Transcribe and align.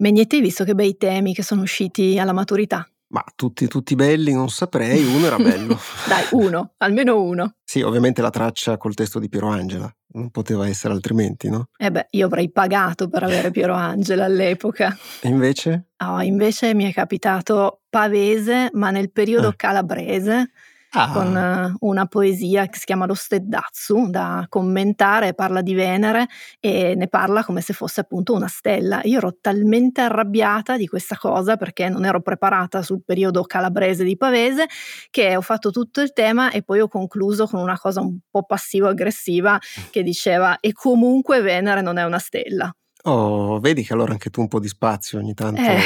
Megnetti, 0.00 0.36
hai 0.36 0.40
visto 0.40 0.64
che 0.64 0.74
bei 0.74 0.96
temi 0.96 1.34
che 1.34 1.42
sono 1.42 1.60
usciti 1.60 2.18
alla 2.18 2.32
maturità? 2.32 2.88
Ma 3.08 3.22
tutti, 3.36 3.66
tutti 3.66 3.94
belli, 3.94 4.32
non 4.32 4.48
saprei, 4.48 5.04
uno 5.04 5.26
era 5.26 5.36
bello. 5.36 5.76
Dai, 6.08 6.24
uno, 6.30 6.72
almeno 6.78 7.20
uno. 7.20 7.56
Sì, 7.62 7.82
ovviamente 7.82 8.22
la 8.22 8.30
traccia 8.30 8.78
col 8.78 8.94
testo 8.94 9.18
di 9.18 9.28
Piero 9.28 9.48
Angela, 9.48 9.94
non 10.14 10.30
poteva 10.30 10.66
essere 10.66 10.94
altrimenti, 10.94 11.50
no? 11.50 11.66
Eh 11.76 11.90
beh, 11.90 12.06
io 12.12 12.24
avrei 12.24 12.50
pagato 12.50 13.10
per 13.10 13.24
avere 13.24 13.50
Piero 13.52 13.74
Angela 13.74 14.24
all'epoca. 14.24 14.96
E 15.20 15.28
invece? 15.28 15.90
Oh, 15.98 16.22
invece 16.22 16.72
mi 16.72 16.88
è 16.88 16.94
capitato 16.94 17.82
pavese, 17.90 18.70
ma 18.72 18.90
nel 18.90 19.10
periodo 19.12 19.48
Eh. 19.50 19.56
calabrese, 19.56 20.52
Ah, 20.92 21.12
con 21.12 21.36
eh, 21.36 21.76
una 21.80 22.06
poesia 22.06 22.66
che 22.66 22.76
si 22.76 22.84
chiama 22.84 23.06
Lo 23.06 23.14
Stedazzu, 23.14 24.10
da 24.10 24.44
commentare, 24.48 25.34
parla 25.34 25.62
di 25.62 25.72
Venere 25.72 26.26
e 26.58 26.94
ne 26.96 27.06
parla 27.06 27.44
come 27.44 27.60
se 27.60 27.72
fosse 27.72 28.00
appunto 28.00 28.32
una 28.34 28.48
stella. 28.48 29.00
Io 29.04 29.18
ero 29.18 29.36
talmente 29.40 30.00
arrabbiata 30.00 30.76
di 30.76 30.88
questa 30.88 31.16
cosa 31.16 31.56
perché 31.56 31.88
non 31.88 32.04
ero 32.04 32.20
preparata 32.20 32.82
sul 32.82 33.02
periodo 33.04 33.44
calabrese 33.44 34.02
di 34.02 34.16
Pavese 34.16 34.66
che 35.10 35.36
ho 35.36 35.42
fatto 35.42 35.70
tutto 35.70 36.00
il 36.00 36.12
tema 36.12 36.50
e 36.50 36.62
poi 36.64 36.80
ho 36.80 36.88
concluso 36.88 37.46
con 37.46 37.60
una 37.60 37.78
cosa 37.78 38.00
un 38.00 38.18
po' 38.28 38.42
passivo-aggressiva 38.42 39.58
che 39.90 40.02
diceva 40.02 40.58
e 40.58 40.72
comunque 40.72 41.40
Venere 41.40 41.82
non 41.82 41.98
è 41.98 42.04
una 42.04 42.18
stella. 42.18 42.74
Oh, 43.02 43.58
vedi 43.60 43.82
che 43.82 43.92
allora 43.92 44.12
anche 44.12 44.30
tu 44.30 44.40
un 44.40 44.48
po' 44.48 44.60
di 44.60 44.68
spazio 44.68 45.18
ogni 45.18 45.34
tanto. 45.34 45.60
Eh, 45.60 45.80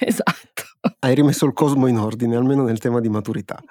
esatto. 0.00 0.40
Hai 0.98 1.14
rimesso 1.14 1.46
il 1.46 1.52
cosmo 1.52 1.86
in 1.86 1.96
ordine, 1.96 2.34
almeno 2.34 2.64
nel 2.64 2.78
tema 2.78 2.98
di 2.98 3.08
maturità. 3.08 3.62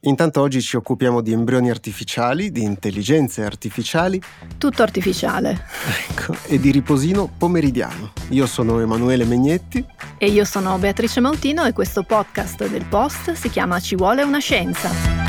Intanto 0.00 0.40
oggi 0.40 0.62
ci 0.62 0.76
occupiamo 0.76 1.20
di 1.20 1.32
embrioni 1.32 1.68
artificiali, 1.68 2.50
di 2.50 2.62
intelligenze 2.62 3.44
artificiali 3.44 4.20
Tutto 4.56 4.82
artificiale. 4.82 5.66
ecco, 6.08 6.34
e 6.46 6.58
di 6.58 6.70
riposino 6.70 7.30
pomeridiano. 7.36 8.12
Io 8.30 8.46
sono 8.46 8.80
Emanuele 8.80 9.24
Megnetti. 9.24 9.84
E 10.16 10.28
io 10.28 10.44
sono 10.46 10.78
Beatrice 10.78 11.20
Mautino 11.20 11.64
e 11.64 11.74
questo 11.74 12.04
podcast 12.04 12.66
del 12.68 12.86
Post 12.86 13.32
si 13.32 13.50
chiama 13.50 13.78
Ci 13.78 13.94
vuole 13.94 14.22
una 14.22 14.38
scienza. 14.38 15.25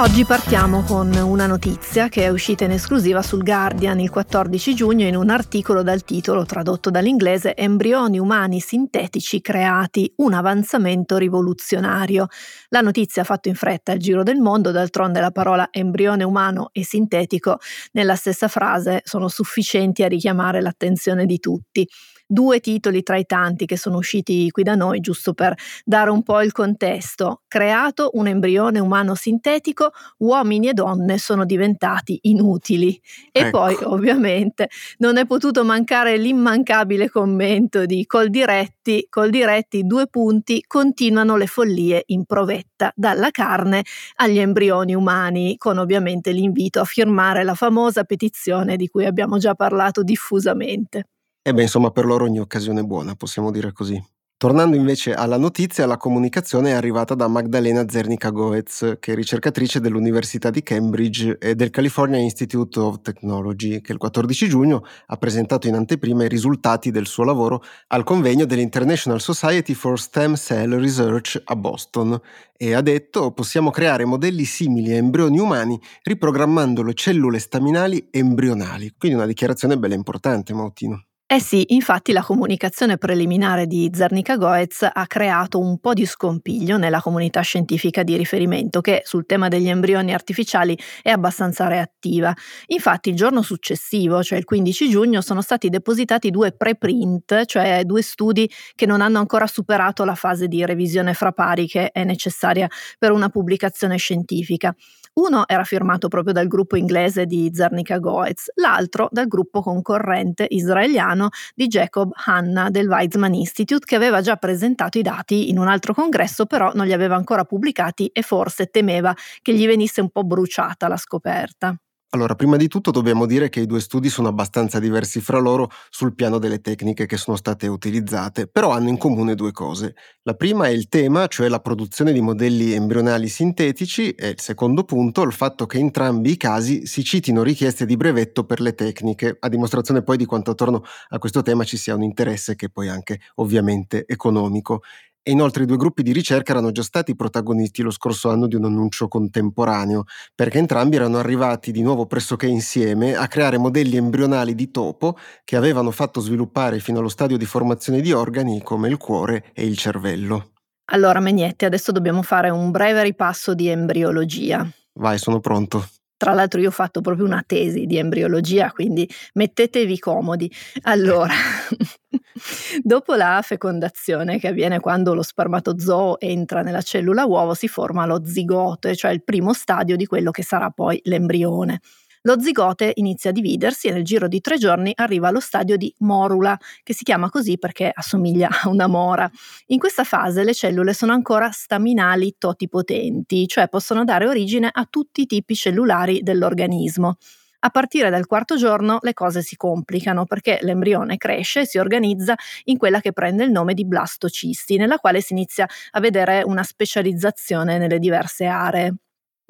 Oggi 0.00 0.24
partiamo 0.24 0.82
con 0.82 1.12
una 1.12 1.46
notizia 1.46 2.08
che 2.08 2.22
è 2.22 2.28
uscita 2.30 2.64
in 2.64 2.70
esclusiva 2.70 3.20
sul 3.20 3.42
Guardian 3.42 4.00
il 4.00 4.08
14 4.08 4.74
giugno 4.74 5.06
in 5.06 5.14
un 5.14 5.28
articolo 5.28 5.82
dal 5.82 6.04
titolo 6.04 6.46
tradotto 6.46 6.88
dall'inglese 6.88 7.54
Embrioni 7.54 8.18
umani 8.18 8.60
sintetici 8.60 9.42
creati, 9.42 10.10
un 10.16 10.32
avanzamento 10.32 11.18
rivoluzionario. 11.18 12.28
La 12.70 12.80
notizia 12.80 13.20
ha 13.20 13.26
fatto 13.26 13.48
in 13.48 13.54
fretta 13.56 13.92
il 13.92 14.00
giro 14.00 14.22
del 14.22 14.38
mondo, 14.38 14.70
d'altronde 14.70 15.20
la 15.20 15.32
parola 15.32 15.68
embrione 15.70 16.24
umano 16.24 16.70
e 16.72 16.82
sintetico 16.82 17.58
nella 17.92 18.16
stessa 18.16 18.48
frase 18.48 19.02
sono 19.04 19.28
sufficienti 19.28 20.02
a 20.02 20.08
richiamare 20.08 20.62
l'attenzione 20.62 21.26
di 21.26 21.38
tutti. 21.38 21.86
Due 22.32 22.60
titoli 22.60 23.02
tra 23.02 23.16
i 23.16 23.24
tanti 23.26 23.66
che 23.66 23.76
sono 23.76 23.96
usciti 23.96 24.48
qui 24.52 24.62
da 24.62 24.76
noi, 24.76 25.00
giusto 25.00 25.32
per 25.34 25.52
dare 25.84 26.10
un 26.10 26.22
po' 26.22 26.40
il 26.42 26.52
contesto. 26.52 27.42
Creato 27.48 28.10
un 28.12 28.28
embrione 28.28 28.78
umano 28.78 29.16
sintetico, 29.16 29.90
uomini 30.18 30.68
e 30.68 30.72
donne 30.72 31.18
sono 31.18 31.44
diventati 31.44 32.20
inutili. 32.22 33.00
E 33.32 33.40
Ecco. 33.40 33.58
poi, 33.58 33.76
ovviamente, 33.82 34.68
non 34.98 35.16
è 35.16 35.26
potuto 35.26 35.64
mancare 35.64 36.16
l'immancabile 36.18 37.10
commento 37.10 37.84
di 37.84 38.06
Coldiretti, 38.06 39.06
Coldiretti, 39.10 39.82
due 39.82 40.06
punti, 40.06 40.62
continuano 40.68 41.36
le 41.36 41.48
follie 41.48 42.04
in 42.06 42.24
provetta, 42.26 42.92
dalla 42.94 43.30
carne 43.32 43.82
agli 44.16 44.38
embrioni 44.38 44.94
umani, 44.94 45.56
con 45.56 45.78
ovviamente 45.78 46.30
l'invito 46.30 46.78
a 46.78 46.84
firmare 46.84 47.42
la 47.42 47.54
famosa 47.54 48.04
petizione 48.04 48.76
di 48.76 48.86
cui 48.86 49.04
abbiamo 49.04 49.38
già 49.38 49.54
parlato 49.56 50.04
diffusamente. 50.04 51.06
E 51.42 51.54
beh, 51.54 51.62
insomma, 51.62 51.90
per 51.90 52.04
loro 52.04 52.24
ogni 52.24 52.38
occasione 52.38 52.80
è 52.80 52.84
buona, 52.84 53.14
possiamo 53.14 53.50
dire 53.50 53.72
così. 53.72 53.98
Tornando 54.36 54.74
invece 54.74 55.12
alla 55.12 55.36
notizia, 55.36 55.84
la 55.84 55.98
comunicazione 55.98 56.70
è 56.70 56.72
arrivata 56.72 57.14
da 57.14 57.28
Magdalena 57.28 57.86
Zernica 57.86 58.30
Goetz, 58.30 58.96
che 58.98 59.12
è 59.12 59.14
ricercatrice 59.14 59.80
dell'Università 59.80 60.48
di 60.48 60.62
Cambridge 60.62 61.36
e 61.38 61.54
del 61.54 61.68
California 61.68 62.18
Institute 62.18 62.78
of 62.80 63.02
Technology, 63.02 63.82
che 63.82 63.92
il 63.92 63.98
14 63.98 64.48
giugno 64.48 64.82
ha 65.06 65.16
presentato 65.16 65.66
in 65.66 65.74
anteprima 65.74 66.24
i 66.24 66.28
risultati 66.28 66.90
del 66.90 67.06
suo 67.06 67.24
lavoro 67.24 67.62
al 67.88 68.02
convegno 68.02 68.46
dell'International 68.46 69.20
Society 69.20 69.74
for 69.74 70.00
Stem 70.00 70.36
Cell 70.36 70.78
Research 70.78 71.40
a 71.44 71.56
Boston 71.56 72.18
e 72.56 72.72
ha 72.72 72.80
detto 72.80 73.32
possiamo 73.32 73.70
creare 73.70 74.06
modelli 74.06 74.44
simili 74.44 74.92
a 74.92 74.96
embrioni 74.96 75.38
umani 75.38 75.78
riprogrammando 76.02 76.82
le 76.82 76.94
cellule 76.94 77.38
staminali 77.38 78.08
embrionali. 78.10 78.94
Quindi 78.96 79.18
una 79.18 79.26
dichiarazione 79.26 79.76
bella 79.76 79.94
importante, 79.94 80.54
Mautino. 80.54 81.04
Eh 81.32 81.38
sì, 81.38 81.64
infatti 81.74 82.10
la 82.10 82.22
comunicazione 82.24 82.98
preliminare 82.98 83.68
di 83.68 83.88
Zernica 83.94 84.36
Goetz 84.36 84.82
ha 84.92 85.06
creato 85.06 85.60
un 85.60 85.78
po' 85.78 85.92
di 85.92 86.04
scompiglio 86.04 86.76
nella 86.76 87.00
comunità 87.00 87.40
scientifica 87.42 88.02
di 88.02 88.16
riferimento 88.16 88.80
che 88.80 89.02
sul 89.04 89.26
tema 89.26 89.46
degli 89.46 89.68
embrioni 89.68 90.12
artificiali 90.12 90.76
è 91.02 91.10
abbastanza 91.10 91.68
reattiva. 91.68 92.34
Infatti 92.66 93.10
il 93.10 93.14
giorno 93.14 93.42
successivo, 93.42 94.24
cioè 94.24 94.38
il 94.38 94.44
15 94.44 94.88
giugno, 94.90 95.20
sono 95.20 95.40
stati 95.40 95.68
depositati 95.68 96.30
due 96.30 96.50
preprint, 96.50 97.44
cioè 97.44 97.84
due 97.84 98.02
studi 98.02 98.50
che 98.74 98.86
non 98.86 99.00
hanno 99.00 99.20
ancora 99.20 99.46
superato 99.46 100.04
la 100.04 100.16
fase 100.16 100.48
di 100.48 100.64
revisione 100.66 101.14
fra 101.14 101.30
pari 101.30 101.68
che 101.68 101.92
è 101.92 102.02
necessaria 102.02 102.66
per 102.98 103.12
una 103.12 103.28
pubblicazione 103.28 103.98
scientifica. 103.98 104.74
Uno 105.14 105.46
era 105.48 105.64
firmato 105.64 106.08
proprio 106.08 106.32
dal 106.32 106.46
gruppo 106.46 106.76
inglese 106.76 107.26
di 107.26 107.50
Zernica 107.52 107.98
Goetz, 107.98 108.50
l'altro 108.54 109.08
dal 109.10 109.26
gruppo 109.26 109.60
concorrente 109.60 110.46
israeliano 110.48 111.28
di 111.54 111.66
Jacob 111.66 112.12
Hanna 112.26 112.70
del 112.70 112.88
Weizmann 112.88 113.34
Institute 113.34 113.84
che 113.84 113.96
aveva 113.96 114.20
già 114.20 114.36
presentato 114.36 114.98
i 114.98 115.02
dati 115.02 115.50
in 115.50 115.58
un 115.58 115.68
altro 115.68 115.94
congresso 115.94 116.46
però 116.46 116.70
non 116.74 116.86
li 116.86 116.92
aveva 116.92 117.16
ancora 117.16 117.44
pubblicati 117.44 118.06
e 118.12 118.22
forse 118.22 118.66
temeva 118.66 119.14
che 119.42 119.52
gli 119.54 119.66
venisse 119.66 120.00
un 120.00 120.10
po' 120.10 120.24
bruciata 120.24 120.88
la 120.88 120.96
scoperta. 120.96 121.76
Allora, 122.12 122.34
prima 122.34 122.56
di 122.56 122.66
tutto 122.66 122.90
dobbiamo 122.90 123.24
dire 123.24 123.48
che 123.50 123.60
i 123.60 123.66
due 123.66 123.78
studi 123.78 124.08
sono 124.08 124.26
abbastanza 124.26 124.80
diversi 124.80 125.20
fra 125.20 125.38
loro 125.38 125.70
sul 125.90 126.12
piano 126.16 126.38
delle 126.38 126.60
tecniche 126.60 127.06
che 127.06 127.16
sono 127.16 127.36
state 127.36 127.68
utilizzate, 127.68 128.48
però 128.48 128.70
hanno 128.72 128.88
in 128.88 128.98
comune 128.98 129.36
due 129.36 129.52
cose. 129.52 129.94
La 130.22 130.34
prima 130.34 130.66
è 130.66 130.70
il 130.70 130.88
tema, 130.88 131.28
cioè 131.28 131.46
la 131.46 131.60
produzione 131.60 132.12
di 132.12 132.20
modelli 132.20 132.72
embrionali 132.72 133.28
sintetici, 133.28 134.10
e 134.10 134.30
il 134.30 134.40
secondo 134.40 134.82
punto, 134.82 135.22
il 135.22 135.32
fatto 135.32 135.66
che 135.66 135.78
in 135.78 135.84
entrambi 135.84 136.32
i 136.32 136.36
casi 136.36 136.84
si 136.84 137.04
citino 137.04 137.44
richieste 137.44 137.86
di 137.86 137.96
brevetto 137.96 138.42
per 138.44 138.60
le 138.60 138.74
tecniche, 138.74 139.36
a 139.38 139.48
dimostrazione 139.48 140.02
poi 140.02 140.16
di 140.16 140.24
quanto 140.24 140.50
attorno 140.50 140.82
a 141.10 141.18
questo 141.18 141.42
tema 141.42 141.62
ci 141.62 141.76
sia 141.76 141.94
un 141.94 142.02
interesse 142.02 142.56
che 142.56 142.70
poi 142.70 142.88
anche 142.88 143.20
ovviamente 143.36 144.04
economico. 144.08 144.82
E 145.22 145.32
inoltre 145.32 145.64
i 145.64 145.66
due 145.66 145.76
gruppi 145.76 146.02
di 146.02 146.12
ricerca 146.12 146.52
erano 146.52 146.72
già 146.72 146.82
stati 146.82 147.14
protagonisti 147.14 147.82
lo 147.82 147.90
scorso 147.90 148.30
anno 148.30 148.46
di 148.46 148.54
un 148.54 148.64
annuncio 148.64 149.06
contemporaneo, 149.06 150.04
perché 150.34 150.58
entrambi 150.58 150.96
erano 150.96 151.18
arrivati 151.18 151.72
di 151.72 151.82
nuovo 151.82 152.06
pressoché 152.06 152.46
insieme 152.46 153.14
a 153.14 153.28
creare 153.28 153.58
modelli 153.58 153.96
embrionali 153.96 154.54
di 154.54 154.70
topo 154.70 155.16
che 155.44 155.56
avevano 155.56 155.90
fatto 155.90 156.20
sviluppare 156.20 156.78
fino 156.78 157.00
allo 157.00 157.08
stadio 157.08 157.36
di 157.36 157.44
formazione 157.44 158.00
di 158.00 158.12
organi 158.12 158.62
come 158.62 158.88
il 158.88 158.96
cuore 158.96 159.50
e 159.52 159.66
il 159.66 159.76
cervello. 159.76 160.52
Allora, 160.92 161.20
Megnetti, 161.20 161.66
adesso 161.66 161.92
dobbiamo 161.92 162.22
fare 162.22 162.50
un 162.50 162.70
breve 162.70 163.02
ripasso 163.02 163.54
di 163.54 163.68
embriologia. 163.68 164.68
Vai, 164.94 165.18
sono 165.18 165.38
pronto. 165.38 165.86
Tra 166.20 166.34
l'altro 166.34 166.60
io 166.60 166.68
ho 166.68 166.70
fatto 166.70 167.00
proprio 167.00 167.24
una 167.24 167.42
tesi 167.46 167.86
di 167.86 167.96
embriologia, 167.96 168.70
quindi 168.72 169.08
mettetevi 169.32 169.98
comodi. 169.98 170.52
Allora, 170.82 171.32
dopo 172.84 173.14
la 173.14 173.40
fecondazione 173.42 174.38
che 174.38 174.48
avviene 174.48 174.80
quando 174.80 175.14
lo 175.14 175.22
spermatozoo 175.22 176.20
entra 176.20 176.60
nella 176.60 176.82
cellula 176.82 177.24
uovo, 177.24 177.54
si 177.54 177.68
forma 177.68 178.04
lo 178.04 178.20
zigote, 178.22 178.94
cioè 178.96 179.12
il 179.12 179.24
primo 179.24 179.54
stadio 179.54 179.96
di 179.96 180.04
quello 180.04 180.30
che 180.30 180.42
sarà 180.42 180.68
poi 180.68 181.00
l'embrione. 181.04 181.80
Lo 182.24 182.38
zigote 182.38 182.92
inizia 182.96 183.30
a 183.30 183.32
dividersi 183.32 183.88
e 183.88 183.92
nel 183.92 184.04
giro 184.04 184.28
di 184.28 184.42
tre 184.42 184.58
giorni 184.58 184.92
arriva 184.94 185.28
allo 185.28 185.40
stadio 185.40 185.78
di 185.78 185.92
morula, 186.00 186.58
che 186.82 186.92
si 186.92 187.02
chiama 187.02 187.30
così 187.30 187.56
perché 187.56 187.90
assomiglia 187.92 188.48
a 188.50 188.68
una 188.68 188.86
mora. 188.86 189.30
In 189.68 189.78
questa 189.78 190.04
fase 190.04 190.44
le 190.44 190.52
cellule 190.52 190.92
sono 190.92 191.12
ancora 191.12 191.50
staminali 191.50 192.34
totipotenti, 192.36 193.46
cioè 193.48 193.68
possono 193.68 194.04
dare 194.04 194.26
origine 194.26 194.68
a 194.70 194.86
tutti 194.88 195.22
i 195.22 195.26
tipi 195.26 195.54
cellulari 195.54 196.20
dell'organismo. 196.22 197.16
A 197.60 197.70
partire 197.70 198.10
dal 198.10 198.26
quarto 198.26 198.56
giorno 198.56 198.98
le 199.00 199.14
cose 199.14 199.40
si 199.40 199.56
complicano 199.56 200.26
perché 200.26 200.58
l'embrione 200.60 201.16
cresce 201.16 201.60
e 201.60 201.66
si 201.66 201.78
organizza 201.78 202.34
in 202.64 202.76
quella 202.76 203.00
che 203.00 203.12
prende 203.12 203.44
il 203.44 203.50
nome 203.50 203.72
di 203.72 203.86
blastocisti, 203.86 204.76
nella 204.76 204.98
quale 204.98 205.22
si 205.22 205.32
inizia 205.32 205.66
a 205.92 206.00
vedere 206.00 206.42
una 206.44 206.64
specializzazione 206.64 207.78
nelle 207.78 207.98
diverse 207.98 208.44
aree. 208.44 208.94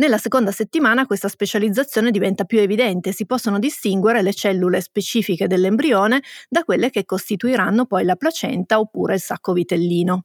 Nella 0.00 0.16
seconda 0.16 0.50
settimana 0.50 1.04
questa 1.04 1.28
specializzazione 1.28 2.10
diventa 2.10 2.44
più 2.44 2.58
evidente, 2.58 3.12
si 3.12 3.26
possono 3.26 3.58
distinguere 3.58 4.22
le 4.22 4.32
cellule 4.32 4.80
specifiche 4.80 5.46
dell'embrione 5.46 6.22
da 6.48 6.64
quelle 6.64 6.88
che 6.88 7.04
costituiranno 7.04 7.84
poi 7.84 8.04
la 8.04 8.16
placenta 8.16 8.78
oppure 8.78 9.16
il 9.16 9.20
sacco 9.20 9.52
vitellino. 9.52 10.24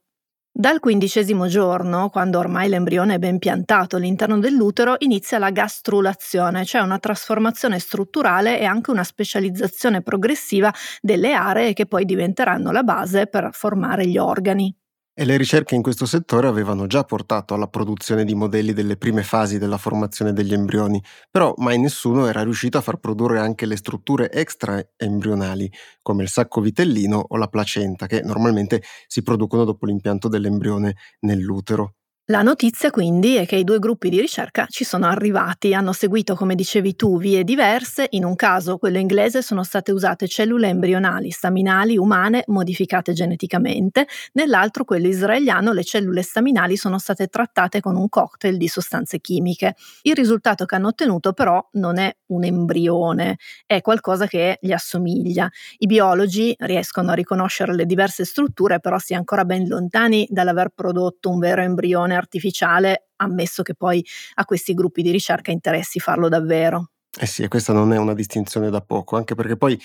Dal 0.49 0.79
quindicesimo 0.79 1.47
giorno, 1.47 2.07
quando 2.07 2.39
ormai 2.39 2.69
l'embrione 2.69 3.15
è 3.15 3.19
ben 3.19 3.37
piantato 3.37 3.97
all'interno 3.97 4.39
dell'utero, 4.39 4.95
inizia 4.99 5.39
la 5.39 5.49
gastrulazione, 5.49 6.63
cioè 6.63 6.79
una 6.79 6.97
trasformazione 6.97 7.77
strutturale 7.77 8.57
e 8.57 8.63
anche 8.63 8.91
una 8.91 9.03
specializzazione 9.03 10.01
progressiva 10.01 10.73
delle 11.01 11.33
aree 11.33 11.73
che 11.73 11.85
poi 11.85 12.05
diventeranno 12.05 12.71
la 12.71 12.83
base 12.83 13.27
per 13.27 13.49
formare 13.51 14.07
gli 14.07 14.17
organi. 14.17 14.73
E 15.17 15.23
le 15.25 15.37
ricerche 15.37 15.75
in 15.75 15.81
questo 15.81 16.05
settore 16.05 16.47
avevano 16.47 16.87
già 16.87 17.03
portato 17.05 17.53
alla 17.53 17.67
produzione 17.67 18.25
di 18.25 18.33
modelli 18.35 18.73
delle 18.73 18.97
prime 18.97 19.23
fasi 19.23 19.57
della 19.57 19.77
formazione 19.77 20.33
degli 20.33 20.53
embrioni, 20.53 21.01
però 21.31 21.53
mai 21.57 21.79
nessuno 21.79 22.27
era 22.27 22.43
riuscito 22.43 22.77
a 22.77 22.81
far 22.81 22.97
produrre 22.97 23.39
anche 23.39 23.65
le 23.65 23.77
strutture 23.77 24.29
extraembrionali, 24.31 25.71
come 26.01 26.23
il 26.23 26.29
sacco 26.29 26.59
vitellino 26.61 27.17
o 27.29 27.37
la 27.37 27.47
placenta, 27.47 28.07
che 28.07 28.21
normalmente 28.23 28.83
si 29.07 29.21
producono 29.23 29.63
dopo 29.63 29.85
l'impianto 29.85 30.27
dell'embrione 30.27 30.95
nell'utero. 31.21 31.93
La 32.29 32.41
notizia 32.41 32.89
quindi 32.89 33.35
è 33.35 33.45
che 33.45 33.55
i 33.55 33.63
due 33.63 33.77
gruppi 33.77 34.09
di 34.09 34.19
ricerca 34.19 34.65
ci 34.67 34.83
sono 34.83 35.05
arrivati, 35.05 35.75
hanno 35.75 35.91
seguito, 35.93 36.33
come 36.33 36.55
dicevi 36.55 36.95
tu, 36.95 37.19
vie 37.19 37.43
diverse. 37.43 38.07
In 38.11 38.25
un 38.25 38.35
caso, 38.35 38.77
quello 38.79 38.97
inglese, 38.97 39.43
sono 39.43 39.63
state 39.63 39.91
usate 39.91 40.27
cellule 40.27 40.69
embrionali 40.69 41.29
staminali 41.29 41.97
umane 41.97 42.43
modificate 42.47 43.13
geneticamente, 43.13 44.07
nell'altro, 44.33 44.85
quello 44.85 45.05
israeliano, 45.07 45.71
le 45.71 45.83
cellule 45.83 46.23
staminali 46.23 46.77
sono 46.77 46.97
state 46.97 47.27
trattate 47.27 47.79
con 47.79 47.95
un 47.95 48.09
cocktail 48.09 48.57
di 48.57 48.67
sostanze 48.67 49.19
chimiche. 49.19 49.75
Il 50.01 50.15
risultato 50.15 50.65
che 50.65 50.73
hanno 50.73 50.87
ottenuto 50.87 51.31
però 51.33 51.63
non 51.73 51.99
è 51.99 52.11
un 52.29 52.43
embrione, 52.43 53.37
è 53.67 53.81
qualcosa 53.81 54.25
che 54.25 54.57
gli 54.61 54.71
assomiglia. 54.71 55.47
I 55.77 55.85
biologi 55.85 56.55
riescono 56.57 57.11
a 57.11 57.13
riconoscere 57.13 57.75
le 57.75 57.85
diverse 57.85 58.25
strutture, 58.25 58.79
però 58.79 58.97
si 58.97 59.13
è 59.13 59.15
ancora 59.15 59.45
ben 59.45 59.67
lontani 59.67 60.25
dall'aver 60.31 60.69
prodotto 60.73 61.29
un 61.29 61.37
vero 61.37 61.61
embrione 61.61 62.13
artificiale, 62.15 63.09
ammesso 63.17 63.63
che 63.63 63.75
poi 63.75 64.03
a 64.35 64.45
questi 64.45 64.73
gruppi 64.73 65.01
di 65.01 65.11
ricerca 65.11 65.51
interessi 65.51 65.99
farlo 65.99 66.29
davvero. 66.29 66.91
Eh 67.17 67.25
sì, 67.25 67.43
e 67.43 67.47
questa 67.47 67.71
non 67.71 67.93
è 67.93 67.97
una 67.97 68.13
distinzione 68.13 68.69
da 68.69 68.81
poco, 68.81 69.15
anche 69.15 69.35
perché 69.35 69.55
poi 69.55 69.79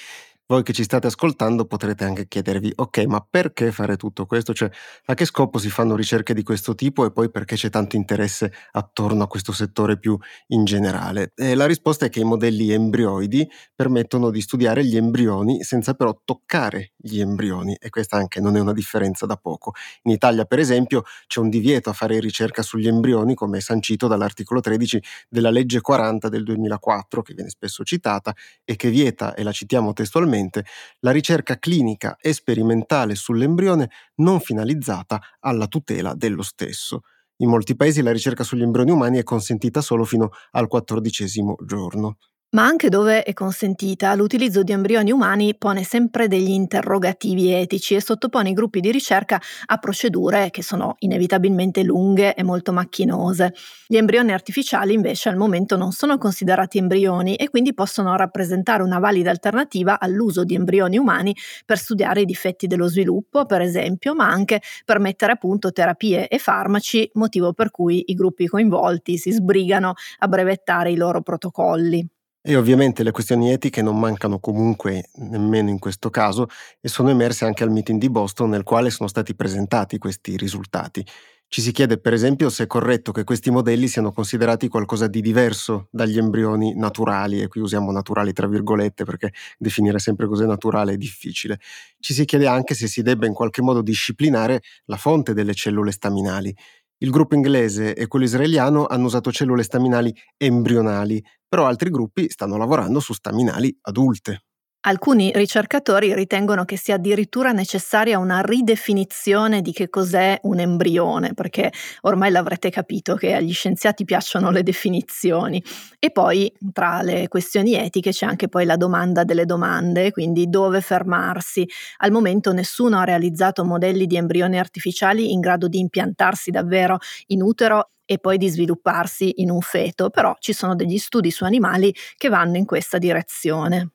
voi 0.51 0.65
che 0.65 0.73
ci 0.73 0.83
state 0.83 1.07
ascoltando 1.07 1.65
potrete 1.65 2.03
anche 2.03 2.27
chiedervi, 2.27 2.73
ok, 2.75 3.05
ma 3.05 3.25
perché 3.29 3.71
fare 3.71 3.97
tutto 3.97 4.27
questo? 4.27 4.53
Cioè, 4.53 4.69
a 5.05 5.15
che 5.15 5.25
scopo 5.25 5.59
si 5.59 5.71
fanno 5.71 5.95
ricerche 5.95 6.35
di 6.35 6.43
questo 6.43 6.75
tipo 6.75 7.05
e 7.05 7.13
poi 7.13 7.31
perché 7.31 7.55
c'è 7.55 7.71
tanto 7.71 7.95
interesse 7.95 8.53
attorno 8.73 9.23
a 9.23 9.29
questo 9.29 9.53
settore 9.53 9.97
più 9.97 10.19
in 10.49 10.65
generale? 10.65 11.31
E 11.37 11.55
la 11.55 11.67
risposta 11.67 12.07
è 12.07 12.09
che 12.09 12.19
i 12.19 12.25
modelli 12.25 12.73
embrioidi 12.73 13.49
permettono 13.77 14.31
di 14.31 14.41
studiare 14.41 14.85
gli 14.85 14.97
embrioni 14.97 15.63
senza 15.63 15.95
però 15.95 16.21
toccare 16.25 16.95
gli 16.97 17.21
embrioni 17.21 17.77
e 17.79 17.89
questa 17.89 18.17
anche 18.17 18.41
non 18.41 18.57
è 18.57 18.61
una 18.61 18.73
differenza 18.73 19.27
da 19.27 19.37
poco. 19.37 19.73
In 20.03 20.11
Italia, 20.13 20.45
per 20.47 20.59
esempio, 20.59 21.05
c'è 21.29 21.39
un 21.39 21.49
divieto 21.49 21.91
a 21.91 21.93
fare 21.93 22.19
ricerca 22.19 22.63
sugli 22.63 22.89
embrioni, 22.89 23.35
come 23.35 23.61
sancito 23.61 24.09
dall'articolo 24.09 24.61
13 24.61 25.01
della 25.29 25.51
legge 25.51 25.81
40 25.81 26.29
del 26.29 26.43
2004, 26.43 27.23
che 27.23 27.35
viene 27.35 27.51
spesso 27.51 27.85
citata 27.85 28.35
e 28.65 28.75
che 28.77 28.91
vieta, 28.91 29.35
e 29.35 29.43
la 29.45 29.53
citiamo 29.53 29.93
testualmente, 29.93 30.39
esclusivamente 30.41 30.65
la 31.01 31.11
ricerca 31.11 31.59
clinica 31.59 32.17
e 32.21 32.33
sperimentale 32.33 33.15
sull'embrione 33.15 33.91
non 34.17 34.41
finalizzata 34.41 35.21
alla 35.41 35.67
tutela 35.67 36.15
dello 36.15 36.43
stesso. 36.43 37.03
In 37.37 37.49
molti 37.49 37.75
paesi 37.75 38.03
la 38.03 38.13
ricerca 38.13 38.45
sugli 38.45 38.63
embrioni 38.63 38.91
umani 38.91 39.19
è 39.19 39.23
consentita 39.23 39.81
solo 39.81 40.05
fino 40.05 40.31
al 40.53 40.69
quattordicesimo 40.69 41.57
giorno. 41.65 42.17
Ma 42.53 42.65
anche 42.65 42.89
dove 42.89 43.23
è 43.23 43.33
consentita, 43.33 44.13
l'utilizzo 44.17 44.65
di 44.65 44.73
embrioni 44.73 45.13
umani 45.13 45.55
pone 45.57 45.85
sempre 45.85 46.27
degli 46.27 46.51
interrogativi 46.51 47.53
etici 47.53 47.95
e 47.95 48.01
sottopone 48.03 48.49
i 48.51 48.55
gruppi 48.55 48.81
di 48.81 48.91
ricerca 48.91 49.41
a 49.67 49.77
procedure 49.79 50.51
che 50.51 50.61
sono 50.61 50.97
inevitabilmente 50.99 51.85
lunghe 51.85 52.35
e 52.35 52.43
molto 52.43 52.73
macchinose. 52.73 53.55
Gli 53.87 53.97
embrioni 53.97 54.33
artificiali 54.33 54.93
invece 54.95 55.29
al 55.29 55.37
momento 55.37 55.77
non 55.77 55.93
sono 55.93 56.19
considerati 56.19 56.79
embrioni 56.79 57.37
e 57.37 57.49
quindi 57.49 57.73
possono 57.73 58.17
rappresentare 58.17 58.83
una 58.83 58.99
valida 58.99 59.31
alternativa 59.31 60.01
all'uso 60.01 60.43
di 60.43 60.57
embrioni 60.57 60.99
umani 60.99 61.33
per 61.65 61.79
studiare 61.79 62.23
i 62.23 62.25
difetti 62.25 62.67
dello 62.67 62.89
sviluppo, 62.89 63.47
per 63.47 63.61
esempio, 63.61 64.13
ma 64.17 64.27
anche 64.29 64.61
per 64.85 64.99
mettere 64.99 65.33
a 65.33 65.37
punto 65.37 65.71
terapie 65.71 66.27
e 66.27 66.39
farmaci, 66.39 67.09
motivo 67.15 67.53
per 67.53 67.71
cui 67.71 68.03
i 68.07 68.15
gruppi 68.15 68.49
coinvolti 68.49 69.19
si 69.19 69.31
sbrigano 69.31 69.95
a 70.19 70.27
brevettare 70.27 70.91
i 70.91 70.97
loro 70.97 71.23
protocolli. 71.23 72.05
E 72.43 72.57
ovviamente 72.57 73.03
le 73.03 73.11
questioni 73.11 73.51
etiche 73.53 73.83
non 73.83 73.99
mancano 73.99 74.39
comunque 74.39 75.11
nemmeno 75.17 75.69
in 75.69 75.79
questo 75.79 76.09
caso 76.09 76.47
e 76.81 76.89
sono 76.89 77.11
emerse 77.11 77.45
anche 77.45 77.65
al 77.65 77.71
meeting 77.71 78.01
di 78.01 78.09
Boston 78.09 78.49
nel 78.49 78.63
quale 78.63 78.89
sono 78.89 79.11
stati 79.11 79.35
presentati 79.35 79.99
questi 79.99 80.39
risultati. 80.39 81.05
Ci 81.49 81.61
si 81.61 81.73
chiede 81.73 81.99
per 81.99 82.13
esempio 82.15 82.49
se 82.49 82.63
è 82.63 82.67
corretto 82.67 83.13
che 83.13 83.25
questi 83.25 83.51
modelli 83.51 83.89
siano 83.89 84.13
considerati 84.13 84.69
qualcosa 84.69 85.07
di 85.09 85.21
diverso 85.21 85.89
dagli 85.91 86.17
embrioni 86.17 86.75
naturali, 86.77 87.43
e 87.43 87.49
qui 87.49 87.61
usiamo 87.61 87.91
naturali 87.91 88.33
tra 88.33 88.47
virgolette 88.47 89.05
perché 89.05 89.33
definire 89.59 89.99
sempre 89.99 90.27
cos'è 90.29 90.47
naturale 90.47 90.93
è 90.93 90.97
difficile. 90.97 91.59
Ci 91.99 92.15
si 92.15 92.25
chiede 92.25 92.47
anche 92.47 92.75
se 92.75 92.87
si 92.87 93.03
debba 93.03 93.27
in 93.27 93.35
qualche 93.35 93.63
modo 93.63 93.83
disciplinare 93.83 94.63
la 94.87 94.97
fonte 94.97 95.35
delle 95.35 95.53
cellule 95.55 95.91
staminali. 95.91 96.55
Il 97.03 97.11
gruppo 97.11 97.35
inglese 97.35 97.95
e 97.95 98.07
quello 98.07 98.25
israeliano 98.25 98.87
hanno 98.87 99.07
usato 99.07 99.33
cellule 99.33 99.63
staminali 99.63 100.15
embrionali, 100.37 101.23
però 101.49 101.67
altri 101.67 101.91
gruppi 101.91 102.31
stanno 102.31 102.57
lavorando 102.57 103.01
su 103.01 103.13
staminali 103.13 103.77
adulte. 103.83 104.45
Alcuni 104.83 105.31
ricercatori 105.35 106.15
ritengono 106.15 106.65
che 106.65 106.79
sia 106.79 106.95
addirittura 106.95 107.53
necessaria 107.53 108.19
una 108.19 108.41
ridefinizione 108.41 109.61
di 109.61 109.73
che 109.73 109.91
cos'è 109.91 110.39
un 110.45 110.59
embrione, 110.59 111.35
perché 111.35 111.71
ormai 112.03 112.31
l'avrete 112.31 112.71
capito 112.71 113.15
che 113.15 113.35
agli 113.35 113.53
scienziati 113.53 114.07
piacciono 114.07 114.51
le 114.51 114.63
definizioni. 114.63 115.63
E 115.99 116.11
poi 116.11 116.51
tra 116.73 117.03
le 117.03 117.29
questioni 117.29 117.75
etiche 117.75 118.11
c'è 118.11 118.25
anche 118.25 118.49
poi 118.49 118.65
la 118.65 118.77
domanda 118.77 119.23
delle 119.23 119.45
domande, 119.45 120.13
quindi 120.13 120.49
dove 120.49 120.81
fermarsi. 120.81 121.69
Al 121.99 122.11
momento 122.11 122.53
nessuno 122.55 122.99
ha 123.01 123.05
realizzato 123.05 123.67
modelli 123.67 124.07
di 124.07 124.17
embrioni 124.17 124.59
artificiali 124.59 125.31
in 125.31 125.41
grado 125.41 125.69
di 125.69 125.79
impiantarsi 125.79 126.51
davvero 126.51 126.97
in 127.27 127.43
utero 127.43 127.91
e 128.07 128.17
poi 128.19 128.39
di 128.39 128.49
svilupparsi 128.49 129.43
in 129.43 129.51
un 129.51 129.61
feto, 129.61 130.09
però 130.09 130.35
ci 130.39 130.55
sono 130.55 130.75
degli 130.75 130.97
studi 130.97 131.31
su 131.31 131.45
animali 131.45 131.95
che 132.17 132.31
vanno 132.31 132.57
in 132.57 132.65
questa 132.65 132.97
direzione. 132.97 133.91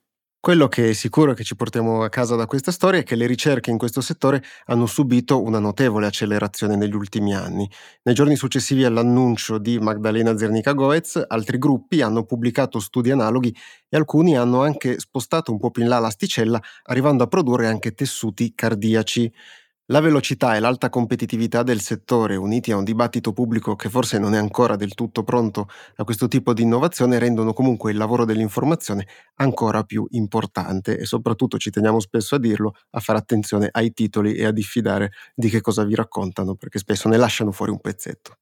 Quello 0.46 0.68
che 0.68 0.92
è 0.92 0.94
sicuro 0.94 1.34
che 1.34 1.44
ci 1.44 1.56
portiamo 1.56 2.04
a 2.04 2.10
casa 2.10 2.36
da 2.36 2.46
questa 2.46 2.72
storia 2.72 3.00
è 3.00 3.04
che 3.04 3.16
le 3.16 3.26
ricerche 3.26 3.72
in 3.72 3.80
questo 3.80 4.00
settore 4.00 4.44
hanno 4.66 4.86
subito 4.86 5.42
una 5.42 5.58
notevole 5.58 6.06
accelerazione 6.06 6.76
negli 6.76 6.94
ultimi 6.94 7.34
anni. 7.34 7.68
Nei 8.04 8.14
giorni 8.14 8.36
successivi 8.36 8.84
all'annuncio 8.84 9.58
di 9.58 9.80
Magdalena 9.80 10.38
Zernica-Goetz, 10.38 11.26
altri 11.30 11.58
gruppi 11.58 12.04
hanno 12.04 12.26
pubblicato 12.26 12.80
studi 12.80 13.10
analoghi 13.10 13.56
e 13.90 13.98
alcuni 13.98 14.38
hanno 14.38 14.62
anche 14.62 15.00
spostato 15.00 15.52
un 15.52 15.58
po' 15.58 15.72
più 15.72 15.82
in 15.82 15.90
là 15.90 15.98
l'asticella, 15.98 16.62
arrivando 16.84 17.24
a 17.24 17.28
produrre 17.28 17.66
anche 17.66 17.96
tessuti 17.96 18.54
cardiaci. 18.54 19.34
La 19.90 20.00
velocità 20.00 20.56
e 20.56 20.60
l'alta 20.60 20.90
competitività 20.90 21.62
del 21.62 21.80
settore, 21.80 22.36
uniti 22.36 22.72
a 22.72 22.76
un 22.76 22.84
dibattito 22.84 23.34
pubblico 23.34 23.76
che 23.76 23.88
forse 23.88 24.18
non 24.18 24.34
è 24.34 24.38
ancora 24.40 24.76
del 24.76 24.96
tutto 24.96 25.24
pronto 25.24 25.70
a 25.98 26.04
questo 26.04 26.28
tipo 26.28 26.54
di 26.54 26.64
innovazione, 26.64 27.20
rendono 27.20 27.54
comunque 27.54 27.92
il 27.92 27.98
lavoro 27.98 28.26
dell'informazione 28.26 29.06
ancora 29.36 29.84
più 29.84 30.08
importante 30.10 30.98
e 30.98 31.06
soprattutto, 31.06 31.60
ci 31.60 31.70
teniamo 31.70 32.00
spesso 32.00 32.34
a 32.34 32.40
dirlo, 32.40 32.74
a 32.90 33.00
fare 33.00 33.20
attenzione 33.20 33.70
ai 33.72 33.94
titoli 33.94 34.34
e 34.34 34.46
a 34.46 34.52
diffidare 34.52 35.12
di 35.36 35.50
che 35.50 35.62
cosa 35.62 35.84
vi 35.84 35.94
raccontano, 35.94 36.56
perché 36.56 36.80
spesso 36.80 37.08
ne 37.08 37.18
lasciano 37.18 37.52
fuori 37.52 37.70
un 37.72 37.80
pezzetto. 37.80 38.38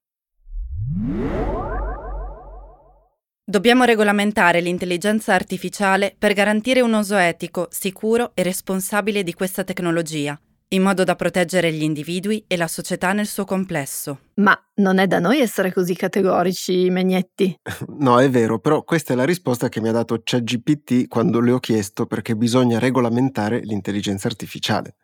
Dobbiamo 3.43 3.83
regolamentare 3.83 4.61
l'intelligenza 4.61 5.33
artificiale 5.33 6.15
per 6.17 6.31
garantire 6.31 6.79
un 6.79 6.93
uso 6.93 7.17
etico, 7.17 7.67
sicuro 7.69 8.31
e 8.33 8.43
responsabile 8.43 9.23
di 9.23 9.33
questa 9.33 9.65
tecnologia 9.65 10.39
in 10.73 10.81
modo 10.81 11.03
da 11.03 11.15
proteggere 11.15 11.71
gli 11.71 11.83
individui 11.83 12.43
e 12.47 12.57
la 12.57 12.67
società 12.67 13.13
nel 13.13 13.27
suo 13.27 13.45
complesso. 13.45 14.19
Ma 14.35 14.59
non 14.75 14.97
è 14.97 15.07
da 15.07 15.19
noi 15.19 15.39
essere 15.39 15.71
così 15.71 15.95
categorici, 15.95 16.89
Megnetti. 16.89 17.59
No, 17.99 18.19
è 18.19 18.29
vero, 18.29 18.59
però 18.59 18.83
questa 18.83 19.13
è 19.13 19.15
la 19.15 19.23
risposta 19.23 19.69
che 19.69 19.79
mi 19.79 19.87
ha 19.87 19.91
dato 19.91 20.19
ChatGPT 20.21 21.07
quando 21.07 21.39
le 21.39 21.51
ho 21.51 21.59
chiesto 21.59 22.05
perché 22.05 22.35
bisogna 22.35 22.79
regolamentare 22.79 23.59
l'intelligenza 23.59 24.27
artificiale. 24.27 24.95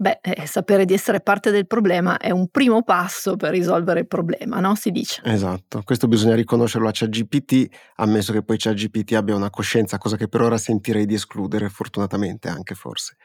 Beh, 0.00 0.20
eh, 0.22 0.46
sapere 0.46 0.86
di 0.86 0.94
essere 0.94 1.20
parte 1.20 1.50
del 1.50 1.66
problema 1.66 2.16
è 2.16 2.30
un 2.30 2.48
primo 2.48 2.82
passo 2.82 3.36
per 3.36 3.50
risolvere 3.50 4.00
il 4.00 4.06
problema, 4.06 4.58
no? 4.58 4.74
Si 4.74 4.90
dice. 4.90 5.20
Esatto, 5.24 5.82
questo 5.84 6.08
bisogna 6.08 6.34
riconoscerlo 6.34 6.88
a 6.88 6.90
ChatGPT, 6.90 7.68
ammesso 7.96 8.32
che 8.32 8.42
poi 8.42 8.56
ChatGPT 8.56 9.12
abbia 9.12 9.36
una 9.36 9.50
coscienza, 9.50 9.98
cosa 9.98 10.16
che 10.16 10.26
per 10.26 10.40
ora 10.40 10.56
sentirei 10.56 11.04
di 11.04 11.14
escludere, 11.14 11.68
fortunatamente 11.68 12.48
anche 12.48 12.74
forse. 12.74 13.16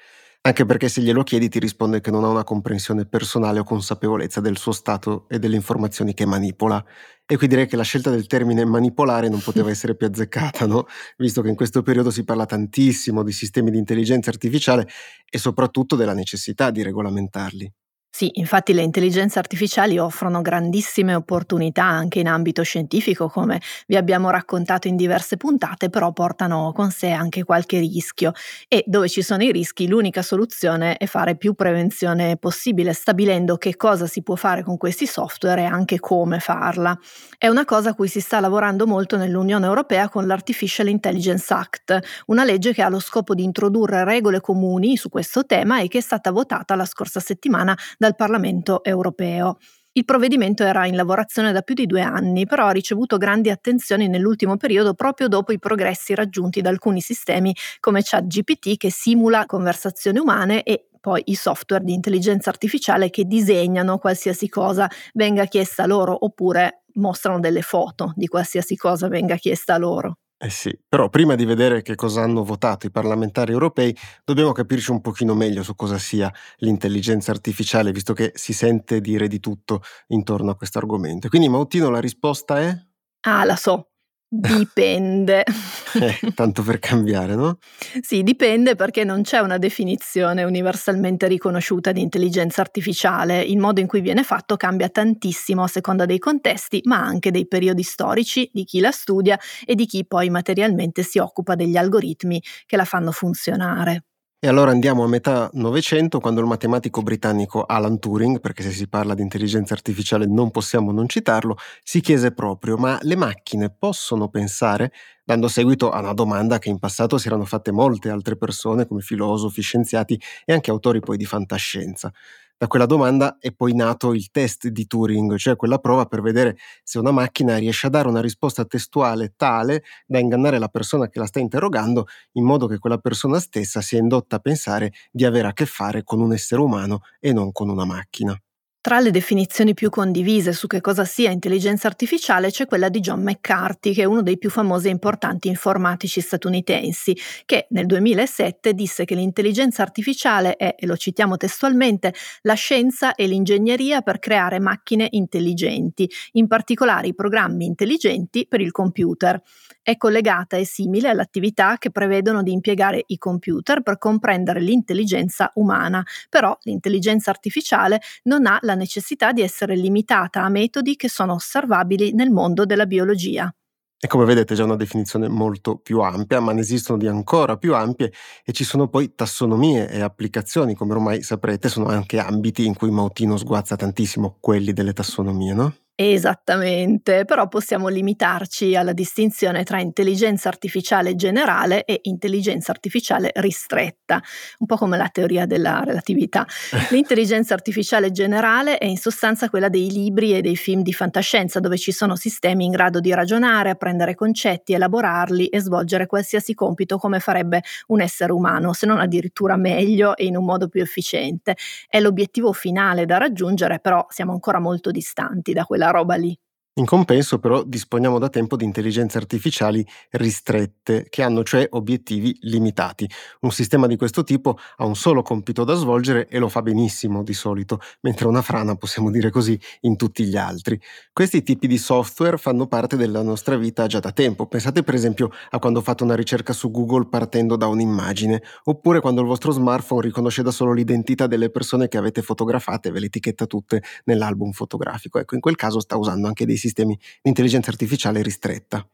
Anche 0.46 0.64
perché 0.66 0.90
se 0.90 1.02
glielo 1.02 1.24
chiedi 1.24 1.50
ti 1.50 1.58
risponde 1.58 2.02
che 2.02 2.12
non 2.12 2.24
ha 2.24 2.28
una 2.30 2.44
comprensione 2.44 3.08
personale 3.08 3.60
o 3.60 3.64
consapevolezza 3.64 4.42
del 4.42 4.58
suo 4.58 4.72
stato 4.74 5.26
e 5.28 5.40
delle 5.40 5.56
informazioni 5.56 6.14
che 6.14 6.26
manipola. 6.28 6.84
E 7.26 7.36
qui 7.36 7.48
direi 7.48 7.66
che 7.66 7.76
la 7.76 7.82
scelta 7.84 8.12
del 8.12 8.28
termine 8.28 8.64
manipolare 8.64 9.28
non 9.28 9.42
poteva 9.42 9.72
essere 9.72 9.96
più 9.96 10.06
azzeccata, 10.06 10.68
no? 10.68 10.86
Visto 11.18 11.42
che 11.42 11.50
in 11.50 11.56
questo 11.56 11.82
periodo 11.82 12.12
si 12.12 12.24
parla 12.24 12.46
tantissimo 12.46 13.24
di 13.24 13.32
sistemi 13.32 13.72
di 13.72 13.80
intelligenza 13.80 14.30
artificiale 14.30 14.88
e 15.28 15.40
soprattutto 15.40 15.96
della 15.96 16.14
necessità 16.14 16.70
di 16.70 16.84
regolamentarli. 16.84 17.74
Sì, 18.18 18.32
infatti 18.36 18.72
le 18.72 18.82
intelligenze 18.82 19.40
artificiali 19.40 19.98
offrono 19.98 20.42
grandissime 20.42 21.16
opportunità 21.16 21.84
anche 21.84 22.20
in 22.20 22.30
ambito 22.30 22.64
scientifico, 22.64 23.28
come 23.28 23.60
vi 23.88 23.98
abbiamo 23.98 24.30
raccontato 24.30 24.88
in 24.88 24.96
diverse 24.96 25.36
puntate, 25.36 25.90
però 25.90 26.14
portano 26.14 26.72
con 26.74 26.92
sé 26.92 27.10
anche 27.10 27.44
qualche 27.44 27.78
rischio 27.80 28.32
e 28.70 28.86
dove 28.88 29.10
ci 29.10 29.22
sono 29.22 29.44
i 29.44 29.52
rischi 29.52 29.90
l'unica 29.90 30.22
soluzione 30.22 30.96
è 30.96 31.08
fare 31.08 31.36
più 31.36 31.56
prevenzione 31.56 32.38
possibile, 32.38 32.94
stabilendo 32.94 33.58
che 33.58 33.76
cosa 33.76 34.08
si 34.08 34.24
può 34.24 34.36
fare 34.36 34.64
con 34.64 34.78
questi 34.78 35.06
software 35.08 35.64
e 35.64 35.66
anche 35.66 36.00
come 36.00 36.40
farla. 36.40 36.98
È 37.38 37.48
una 37.48 37.66
cosa 37.66 37.90
a 37.90 37.94
cui 37.96 38.08
si 38.08 38.22
sta 38.22 38.40
lavorando 38.40 38.88
molto 38.88 39.18
nell'Unione 39.18 39.66
Europea 39.66 40.08
con 40.08 40.26
l'Artificial 40.26 40.88
Intelligence 40.88 41.54
Act, 41.54 42.00
una 42.28 42.46
legge 42.46 42.74
che 42.74 42.82
ha 42.82 42.88
lo 42.88 43.00
scopo 43.00 43.36
di 43.36 43.44
introdurre 43.44 44.06
regole 44.06 44.40
comuni 44.40 44.96
su 44.96 45.10
questo 45.10 45.46
tema 45.46 45.82
e 45.82 45.90
che 45.90 45.98
è 45.98 46.02
stata 46.02 46.32
votata 46.32 46.76
la 46.76 46.86
scorsa 46.86 47.20
settimana 47.20 47.76
dal 48.06 48.16
Parlamento 48.16 48.84
europeo. 48.84 49.58
Il 49.94 50.06
provvedimento 50.06 50.64
era 50.64 50.86
in 50.86 50.96
lavorazione 50.96 51.52
da 51.52 51.62
più 51.62 51.74
di 51.74 51.88
due 51.88 52.02
anni, 52.02 52.46
però 52.46 52.68
ha 52.68 52.72
ricevuto 52.72 53.18
grandi 53.18 53.50
attenzioni 53.50 54.08
nell'ultimo 54.08 54.58
periodo 54.58 54.94
proprio 54.94 55.28
dopo 55.28 55.52
i 55.54 55.58
progressi 55.58 56.14
raggiunti 56.14 56.62
da 56.62 56.70
alcuni 56.70 57.02
sistemi 57.02 57.56
come 57.80 58.02
ChatGPT 58.04 58.78
che 58.78 58.92
simula 58.92 59.46
conversazioni 59.48 60.20
umane 60.20 60.62
e 60.64 60.90
poi 61.00 61.24
i 61.26 61.36
software 61.36 61.84
di 61.84 61.94
intelligenza 61.94 62.50
artificiale 62.50 63.10
che 63.10 63.26
disegnano 63.26 63.98
qualsiasi 63.98 64.50
cosa 64.50 64.88
venga 65.14 65.46
chiesta 65.46 65.86
loro 65.86 66.26
oppure 66.26 66.84
mostrano 66.96 67.40
delle 67.40 67.62
foto 67.62 68.12
di 68.16 68.28
qualsiasi 68.28 68.76
cosa 68.76 69.08
venga 69.08 69.36
chiesta 69.36 69.78
loro. 69.78 70.18
Eh 70.42 70.50
sì, 70.50 70.78
però 70.88 71.08
prima 71.10 71.36
di 71.36 71.46
vedere 71.46 71.82
che 71.82 71.96
cosa 71.96 72.22
hanno 72.22 72.44
votato 72.44 72.86
i 72.86 72.92
parlamentari 72.92 73.54
europei, 73.54 73.96
dobbiamo 74.26 74.52
capirci 74.52 74.92
un 74.92 75.00
pochino 75.00 75.34
meglio 75.34 75.64
su 75.64 75.76
cosa 75.76 75.98
sia 75.98 76.32
l'intelligenza 76.58 77.32
artificiale, 77.32 77.94
visto 77.94 78.14
che 78.14 78.34
si 78.36 78.52
sente 78.52 79.00
dire 79.00 79.30
di 79.30 79.40
tutto 79.40 79.82
intorno 80.08 80.52
a 80.52 80.56
questo 80.58 80.78
argomento. 80.78 81.30
Quindi 81.30 81.48
Mautino 81.48 81.90
la 81.90 82.02
risposta 82.02 82.60
è? 82.60 82.78
Ah, 83.24 83.44
la 83.46 83.56
so. 83.56 83.95
Dipende. 84.40 85.44
Eh, 85.96 86.34
tanto 86.34 86.62
per 86.62 86.80
cambiare, 86.80 87.36
no? 87.36 87.58
Sì, 88.02 88.22
dipende 88.22 88.76
perché 88.76 89.06
non 89.06 89.22
c'è 89.22 89.40
una 89.40 89.58
definizione 89.58 90.44
universalmente 90.44 91.26
riconosciuta 91.26 91.94
di 91.94 92.02
intelligenza 92.02 92.60
artificiale. 92.60 93.42
Il 93.42 93.60
modo 93.60 93.80
in 93.80 93.88
cui 93.88 94.02
viene 94.02 94.24
fatto 94.24 94.58
cambia 94.58 94.90
tantissimo 94.90 95.64
a 95.64 95.68
seconda 95.68 96.06
dei 96.06 96.20
contesti, 96.20 96.82
ma 96.84 96.98
anche 96.98 97.32
dei 97.32 97.48
periodi 97.48 97.84
storici, 97.84 98.50
di 98.52 98.66
chi 98.66 98.82
la 98.82 98.92
studia 98.92 99.40
e 99.66 99.74
di 99.74 99.86
chi 99.86 100.06
poi 100.06 100.30
materialmente 100.30 101.02
si 101.02 101.18
occupa 101.18 101.56
degli 101.56 101.78
algoritmi 101.78 102.44
che 102.66 102.76
la 102.76 102.84
fanno 102.84 103.12
funzionare. 103.14 104.04
E 104.40 104.48
allora 104.48 104.72
andiamo 104.72 105.04
a 105.04 105.08
metà 105.08 105.50
Novecento, 105.54 106.20
quando 106.20 106.40
il 106.40 106.46
matematico 106.48 107.02
britannico 107.02 107.64
Alan 107.64 108.00
Turing, 108.00 108.40
perché 108.40 108.62
se 108.64 108.72
si 108.72 108.88
parla 108.88 109.16
di 109.16 109.22
intelligenza 109.22 109.74
artificiale 109.74 110.26
non 110.28 110.52
possiamo 110.52 110.92
non 110.92 111.08
citarlo, 111.08 111.58
si 111.84 112.00
chiese 112.02 112.32
proprio, 112.32 112.78
ma 112.78 112.98
le 113.02 113.16
macchine 113.16 113.70
possono 113.72 114.30
pensare? 114.30 114.92
Dando 115.28 115.48
seguito 115.48 115.90
a 115.90 116.00
una 116.00 116.14
domanda 116.14 116.60
che 116.60 116.70
in 116.70 116.78
passato 116.78 117.18
si 117.18 117.28
erano 117.28 117.46
fatte 117.46 117.72
molte 117.72 118.10
altre 118.10 118.38
persone, 118.38 118.86
come 118.86 119.02
filosofi, 119.02 119.62
scienziati 119.62 120.20
e 120.46 120.54
anche 120.54 120.70
autori 120.70 121.00
poi 121.00 121.18
di 121.18 121.26
fantascienza. 121.26 122.12
Da 122.58 122.68
quella 122.68 122.86
domanda 122.86 123.38
è 123.40 123.52
poi 123.52 123.74
nato 123.74 124.14
il 124.14 124.30
test 124.32 124.68
di 124.68 124.86
Turing, 124.88 125.36
cioè 125.38 125.56
quella 125.56 125.80
prova 125.80 126.06
per 126.06 126.22
vedere 126.22 126.58
se 126.84 127.00
una 127.00 127.12
macchina 127.12 127.58
riesce 127.58 127.88
a 127.88 127.90
dare 127.90 128.08
una 128.08 128.22
risposta 128.22 128.66
testuale 128.66 129.34
tale 129.36 129.84
da 130.06 130.20
ingannare 130.20 130.60
la 130.60 130.70
persona 130.70 131.10
che 131.10 131.20
la 131.20 131.26
sta 131.26 131.40
interrogando, 131.40 132.06
in 132.34 132.46
modo 132.46 132.68
che 132.68 132.78
quella 132.78 132.98
persona 133.00 133.40
stessa 133.40 133.82
sia 133.82 134.00
indotta 134.00 134.38
a 134.38 134.40
pensare 134.40 134.94
di 135.12 135.26
avere 135.26 135.48
a 135.48 135.54
che 135.54 135.66
fare 135.66 136.04
con 136.04 136.22
un 136.22 136.34
essere 136.34 136.62
umano 136.62 137.02
e 137.20 137.34
non 137.34 137.52
con 137.52 137.68
una 137.70 137.84
macchina. 137.86 138.40
Tra 138.86 139.00
le 139.00 139.10
definizioni 139.10 139.74
più 139.74 139.90
condivise 139.90 140.54
su 140.54 140.68
che 140.68 140.80
cosa 140.80 141.06
sia 141.06 141.32
intelligenza 141.32 141.88
artificiale 141.88 142.52
c'è 142.52 142.68
quella 142.68 142.88
di 142.88 143.00
John 143.00 143.24
McCarthy, 143.24 143.94
che 143.94 144.04
è 144.04 144.06
uno 144.06 144.22
dei 144.22 144.38
più 144.38 144.52
famosi 144.52 144.90
e 144.90 144.92
importanti 144.92 145.48
informatici 145.48 146.22
statunitensi, 146.22 147.18
che 147.46 147.66
nel 147.72 147.88
2007 147.88 148.76
disse 148.76 149.04
che 149.04 149.16
l'intelligenza 149.16 149.82
artificiale 149.82 150.56
è, 150.56 150.76
e 150.78 150.86
lo 150.86 150.98
citiamo 150.98 151.36
testualmente, 151.36 152.14
la 152.44 152.54
scienza 152.54 153.16
e 153.16 153.26
l'ingegneria 153.26 154.04
per 154.04 154.20
creare 154.20 154.60
macchine 154.60 155.08
intelligenti, 155.10 156.08
in 156.34 156.46
particolare 156.46 157.08
i 157.08 157.16
programmi 157.16 157.66
intelligenti 157.66 158.46
per 158.48 158.62
il 158.62 158.70
computer 158.70 159.42
è 159.86 159.98
collegata 159.98 160.58
e 160.58 160.66
simile 160.66 161.10
all'attività 161.10 161.78
che 161.78 161.92
prevedono 161.92 162.42
di 162.42 162.52
impiegare 162.52 163.04
i 163.06 163.20
computer 163.20 163.84
per 163.84 164.00
comprendere 164.00 164.60
l'intelligenza 164.60 165.52
umana, 165.56 166.04
però 166.28 166.58
l'intelligenza 166.64 167.30
artificiale 167.30 168.02
non 168.24 168.48
ha 168.48 168.58
la 168.62 168.74
necessità 168.74 169.32
di 169.32 169.44
essere 169.44 169.76
limitata 169.76 170.42
a 170.42 170.50
metodi 170.50 170.96
che 170.96 171.08
sono 171.08 171.34
osservabili 171.34 172.14
nel 172.14 172.32
mondo 172.32 172.66
della 172.66 172.88
biologia. 172.88 173.54
E 174.00 174.08
come 174.08 174.26
vedete 174.26 174.54
è 174.54 174.58
già 174.58 174.64
una 174.64 174.76
definizione 174.76 175.28
molto 175.28 175.78
più 175.78 176.00
ampia, 176.00 176.40
ma 176.40 176.52
ne 176.52 176.62
esistono 176.62 176.98
di 176.98 177.06
ancora 177.06 177.56
più 177.58 177.76
ampie 177.76 178.12
e 178.44 178.54
ci 178.54 178.64
sono 178.64 178.88
poi 178.88 179.14
tassonomie 179.14 179.88
e 179.88 180.02
applicazioni, 180.02 180.74
come 180.74 180.94
ormai 180.94 181.22
saprete, 181.22 181.70
sono 181.70 181.90
anche 181.90 182.18
ambiti 182.18 182.66
in 182.66 182.74
cui 182.74 182.90
Mautino 182.90 183.38
sguazza 183.38 183.76
tantissimo 183.76 184.38
quelli 184.40 184.74
delle 184.74 184.94
tassonomie, 184.94 185.54
no? 185.54 185.76
Esattamente, 185.98 187.24
però 187.24 187.48
possiamo 187.48 187.88
limitarci 187.88 188.76
alla 188.76 188.92
distinzione 188.92 189.64
tra 189.64 189.80
intelligenza 189.80 190.50
artificiale 190.50 191.16
generale 191.16 191.86
e 191.86 192.00
intelligenza 192.04 192.74
artificiale 192.74 193.32
ristretta, 193.36 194.22
un 194.58 194.68
po' 194.68 194.76
come 194.76 194.98
la 194.98 195.08
teoria 195.08 195.46
della 195.46 195.84
relatività. 195.86 196.46
L'intelligenza 196.92 197.54
artificiale 197.54 198.12
generale 198.12 198.78
è 198.78 198.84
in 198.84 198.98
sostanza 198.98 199.48
quella 199.50 199.70
dei 199.70 199.90
libri 199.90 200.36
e 200.36 200.42
dei 200.42 200.58
film 200.58 200.82
di 200.82 200.92
fantascienza, 200.92 201.62
dove 201.62 201.78
ci 201.78 201.94
sono 201.94 202.18
sistemi 202.18 202.66
in 202.66 202.72
grado 202.72 203.00
di 203.00 203.14
ragionare, 203.14 203.70
apprendere 203.70 204.16
concetti, 204.16 204.74
elaborarli 204.74 205.48
e 205.48 205.62
svolgere 205.62 206.08
qualsiasi 206.08 206.54
compito 206.54 206.98
come 206.98 207.22
farebbe 207.22 207.64
un 207.88 208.02
essere 208.02 208.34
umano, 208.34 208.74
se 208.74 208.86
non 208.86 209.00
addirittura 209.00 209.56
meglio 209.56 210.18
e 210.18 210.26
in 210.26 210.36
un 210.36 210.44
modo 210.44 210.68
più 210.68 210.82
efficiente. 210.82 211.56
È 211.88 212.02
l'obiettivo 212.02 212.52
finale 212.52 213.06
da 213.06 213.18
raggiungere, 213.18 213.80
però 213.80 214.06
siamo 214.10 214.34
ancora 214.34 214.60
molto 214.60 214.92
distanti 214.92 215.54
da 215.54 215.64
quella 215.64 215.84
quella 215.86 215.92
roba 215.92 216.16
lì. 216.16 216.38
In 216.78 216.84
compenso 216.84 217.40
però 217.40 217.64
disponiamo 217.64 218.20
da 218.20 218.28
tempo 218.28 218.58
di 218.58 218.66
intelligenze 218.66 219.18
artificiali 219.18 219.86
ristrette, 220.12 221.08
che 221.10 221.24
hanno 221.24 221.42
cioè 221.42 221.66
obiettivi 221.72 222.36
limitati. 222.42 223.10
Un 223.42 223.52
sistema 223.52 223.88
di 223.88 223.96
questo 223.96 224.26
tipo 224.26 224.58
ha 224.76 224.86
un 224.86 224.98
solo 224.98 225.22
compito 225.22 225.64
da 225.64 225.74
svolgere 225.76 226.28
e 226.28 226.38
lo 226.38 226.50
fa 226.50 226.62
benissimo 226.62 227.24
di 227.24 227.34
solito, 227.34 227.80
mentre 228.02 228.28
una 228.28 228.42
frana, 228.42 228.76
possiamo 228.76 229.10
dire 229.10 229.30
così, 229.30 229.58
in 229.82 229.96
tutti 229.96 230.26
gli 230.26 230.36
altri. 230.36 230.78
Questi 231.14 231.44
tipi 231.44 231.68
di 231.68 231.78
software 231.78 232.38
fanno 232.38 232.68
parte 232.68 232.98
della 232.98 233.22
nostra 233.22 233.56
vita 233.56 233.88
già 233.88 234.02
da 234.02 234.12
tempo. 234.12 234.46
Pensate 234.46 234.84
per 234.84 234.96
esempio 234.96 235.30
a 235.52 235.60
quando 235.60 235.80
fate 235.80 236.04
una 236.04 236.16
ricerca 236.16 236.52
su 236.52 236.72
Google 236.72 237.08
partendo 237.08 237.56
da 237.56 237.68
un'immagine, 237.68 238.44
oppure 238.66 239.00
quando 239.00 239.22
il 239.22 239.28
vostro 239.28 239.54
smartphone 239.54 240.02
riconosce 240.02 240.44
da 240.44 240.52
solo 240.52 240.74
l'identità 240.74 241.26
delle 241.26 241.50
persone 241.50 241.88
che 241.88 241.96
avete 241.98 242.22
fotografate 242.22 242.90
e 242.90 242.92
ve 242.92 243.00
le 243.00 243.06
etichetta 243.06 243.46
tutte 243.46 243.82
nell'album 244.04 244.52
fotografico. 244.52 245.20
Ecco, 245.20 245.36
in 245.36 245.42
quel 245.42 245.56
caso 245.56 245.80
sta 245.80 245.96
usando 245.96 246.28
anche 246.28 246.46
dei 246.46 246.64
sistemi 246.66 246.98
di 247.22 247.30
intelligenza 247.30 247.70
artificiale 247.70 248.22
ristretta. 248.22 248.88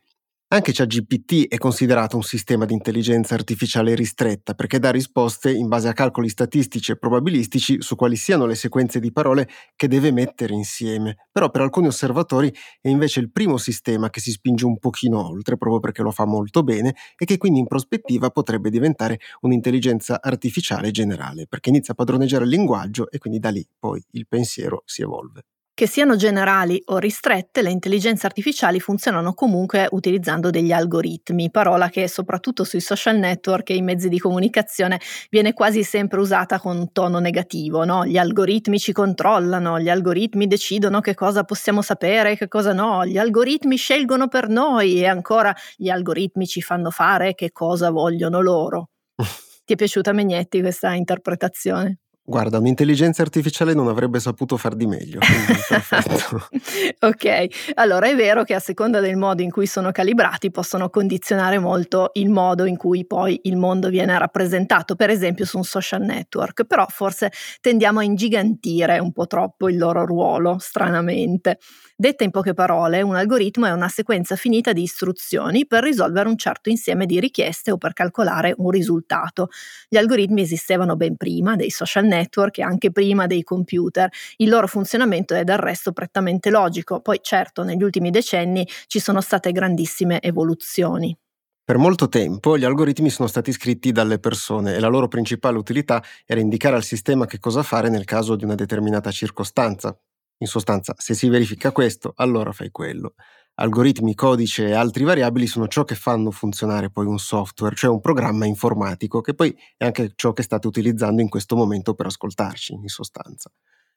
Anche 0.54 0.74
ChatGPT 0.74 1.48
è 1.48 1.56
considerato 1.58 2.18
un 2.18 2.24
sistema 2.24 2.66
di 2.66 2.74
intelligenza 2.74 3.36
artificiale 3.36 3.96
ristretta 3.96 4.54
perché 4.54 4.80
dà 4.80 4.92
risposte 4.92 5.50
in 5.50 5.70
base 5.70 5.88
a 5.88 5.94
calcoli 5.94 6.28
statistici 6.28 6.92
e 6.92 6.98
probabilistici 6.98 7.82
su 7.82 7.96
quali 7.96 8.18
siano 8.18 8.46
le 8.46 8.56
sequenze 8.56 9.00
di 9.00 9.13
parole 9.13 9.48
che 9.78 9.88
deve 9.88 10.12
mettere 10.12 10.54
insieme. 10.54 11.30
Però 11.32 11.50
per 11.51 11.62
alcuni 11.62 11.88
osservatori 11.88 12.54
è 12.82 12.90
invece 12.90 13.22
il 13.22 13.32
primo 13.32 13.56
sistema 13.56 14.10
che 14.10 14.20
si 14.20 14.32
spinge 14.32 14.66
un 14.66 14.78
pochino 14.78 15.25
oltre 15.25 15.56
proprio 15.56 15.80
perché 15.80 16.01
lo 16.01 16.12
fa 16.12 16.25
molto 16.25 16.63
bene 16.63 16.96
e 17.16 17.24
che 17.24 17.38
quindi 17.38 17.60
in 17.60 17.68
prospettiva 17.68 18.30
potrebbe 18.30 18.70
diventare 18.70 19.22
un'intelligenza 19.42 20.20
artificiale 20.22 20.92
generale 20.92 21.48
perché 21.48 21.70
inizia 21.70 21.94
a 21.94 21.96
padroneggiare 21.96 22.44
il 22.44 22.50
linguaggio 22.50 23.10
e 23.10 23.20
quindi 23.20 23.40
da 23.40 23.51
lì 23.51 23.66
poi 23.80 24.04
il 24.12 24.28
pensiero 24.28 24.84
si 24.86 25.01
evolve. 25.01 25.46
Che 25.74 25.88
siano 25.88 26.16
generali 26.16 26.80
o 26.88 26.98
ristrette, 26.98 27.62
le 27.62 27.72
intelligenze 27.72 28.28
artificiali 28.28 28.80
funzionano 28.80 29.34
comunque 29.34 29.88
utilizzando 29.92 30.50
degli 30.50 30.72
algoritmi, 30.72 31.50
parola 31.50 31.90
che 31.90 32.08
soprattutto 32.08 32.63
sui 32.63 32.82
social 32.82 33.18
network 33.18 33.70
e 33.72 33.75
i 33.75 33.82
mezzi 33.82 34.10
di 34.10 34.20
comunicazione 34.20 35.00
viene 35.32 35.54
quasi 35.54 35.84
sempre 35.84 36.20
usata 36.20 36.60
con 36.60 36.92
tono 36.92 37.18
negativo. 37.20 37.84
No? 37.86 38.06
Gli 38.06 38.18
algoritmi 38.18 38.78
ci 38.80 38.92
controllano, 38.92 39.80
gli 39.80 39.90
algoritmi 39.90 40.46
decidono 40.46 41.00
che 41.00 41.16
cosa 41.16 41.44
possiamo 41.46 41.82
sapere 41.82 42.32
e 42.34 42.38
che 42.38 42.48
cosa 42.48 42.74
no, 42.74 43.06
gli 43.06 43.18
algoritmi 43.18 43.75
scelgono 43.78 44.28
per 44.28 44.50
noi 44.50 45.00
e 45.00 45.08
ancora 45.08 45.56
gli 45.78 45.90
algoritmi 45.90 46.46
ci 46.46 46.62
fanno 46.62 46.92
fare 46.92 47.34
che 47.34 47.51
cosa 47.51 47.90
vogliono 47.90 48.42
loro. 48.42 48.90
Ti 49.66 49.74
è 49.74 49.75
piaciuta 49.75 50.12
Megnetti 50.12 50.60
questa 50.60 50.94
interpretazione? 50.94 52.00
Guarda, 52.24 52.60
un'intelligenza 52.60 53.24
artificiale 53.24 53.74
non 53.74 53.88
avrebbe 53.88 54.20
saputo 54.20 54.56
far 54.56 54.75
di 54.75 54.86
meglio. 54.86 55.20
ok, 57.00 57.74
allora 57.74 58.08
è 58.08 58.16
vero 58.16 58.44
che 58.44 58.54
a 58.54 58.60
seconda 58.60 59.00
del 59.00 59.18
modo 59.18 59.42
in 59.42 59.50
cui 59.50 59.66
sono 59.66 59.92
calibrati 59.92 60.51
possono 60.51 60.92
condizionare 60.92 61.58
molto 61.58 62.12
il 62.13 62.30
modo 62.30 62.66
in 62.66 62.78
cui 62.78 63.08
poi 63.08 63.40
il 63.44 63.58
mondo 63.58 63.90
viene 63.90 64.18
rappresentato, 64.20 64.96
per 64.96 65.10
esempio 65.10 65.46
su 65.46 65.58
un 65.58 65.63
social 65.63 66.04
network, 66.04 66.66
però 66.66 66.86
forse 66.88 67.32
tendiamo 67.60 68.00
a 68.00 68.04
ingigantire 68.04 69.00
un 69.00 69.12
po' 69.12 69.25
troppo 69.25 69.68
il 69.68 69.78
loro 69.78 70.06
ruolo, 70.06 70.58
stranamente. 70.60 71.58
Detta 72.01 72.24
in 72.24 72.31
poche 72.31 72.55
parole, 72.55 73.03
un 73.03 73.13
algoritmo 73.13 73.67
è 73.67 73.72
una 73.72 73.88
sequenza 73.88 74.36
finita 74.36 74.74
di 74.74 74.81
istruzioni 74.81 75.67
per 75.67 75.84
risolvere 75.84 76.29
un 76.29 76.36
certo 76.36 76.70
insieme 76.72 77.05
di 77.05 77.20
richieste 77.20 77.70
o 77.70 77.77
per 77.77 77.93
calcolare 77.93 78.55
un 78.58 78.72
risultato. 78.72 79.50
Gli 79.88 79.98
algoritmi 79.98 80.41
esistevano 80.41 80.96
ben 80.96 81.15
prima 81.15 81.55
dei 81.55 81.70
social 81.70 82.05
network 82.05 82.58
e 82.58 82.63
anche 82.63 82.91
prima 82.91 83.27
dei 83.27 83.43
computer. 83.43 84.10
Il 84.38 84.50
loro 84.50 84.65
funzionamento 84.65 85.36
è 85.36 85.43
del 85.43 85.60
resto 85.60 85.91
prettamente 85.91 86.50
logico, 86.50 87.01
poi 87.01 87.20
certo 87.22 87.62
negli 87.62 87.84
ultimi 87.84 88.10
decenni 88.10 88.67
ci 88.88 89.00
sono 89.00 89.22
state 89.22 89.51
grandissime 89.51 90.22
evoluzioni. 90.22 91.15
Per 91.63 91.77
molto 91.77 92.10
tempo 92.10 92.58
gli 92.58 92.65
algoritmi 92.65 93.12
sono 93.12 93.27
stati 93.27 93.51
scritti 93.51 93.91
dalle 93.91 94.17
persone 94.17 94.74
e 94.74 94.79
la 94.79 94.88
loro 94.88 95.08
principale 95.08 95.60
utilità 95.60 96.03
era 96.25 96.39
indicare 96.39 96.75
al 96.75 96.84
sistema 96.84 97.27
che 97.27 97.38
cosa 97.38 97.62
fare 97.62 97.89
nel 97.89 98.05
caso 98.05 98.36
di 98.36 98.43
una 98.43 98.55
determinata 98.55 99.12
circostanza, 99.12 99.96
in 100.41 100.48
sostanza, 100.48 100.93
se 100.98 101.13
si 101.13 101.29
verifica 101.29 101.71
questo, 101.71 102.13
allora 102.15 102.51
fai 102.51 102.71
quello. 102.71 103.13
Algoritmi, 103.55 104.15
codice 104.15 104.67
e 104.67 104.74
altri 104.74 105.03
variabili 105.03 105.45
sono 105.45 105.67
ciò 105.67 105.83
che 105.83 105.95
fanno 105.95 106.31
funzionare 106.31 106.89
poi 106.89 107.05
un 107.05 107.19
software, 107.19 107.75
cioè 107.75 107.91
un 107.91 108.00
programma 108.01 108.45
informatico, 108.45 109.21
che 109.21 109.36
poi 109.36 109.55
è 109.77 109.86
anche 109.86 110.13
ciò 110.15 110.33
che 110.33 110.41
state 110.43 110.67
utilizzando 110.67 111.21
in 111.21 111.29
questo 111.29 111.55
momento 111.55 111.93
per 111.93 112.07
ascoltarci, 112.07 112.74
in 112.74 112.88
sostanza. 112.88 113.51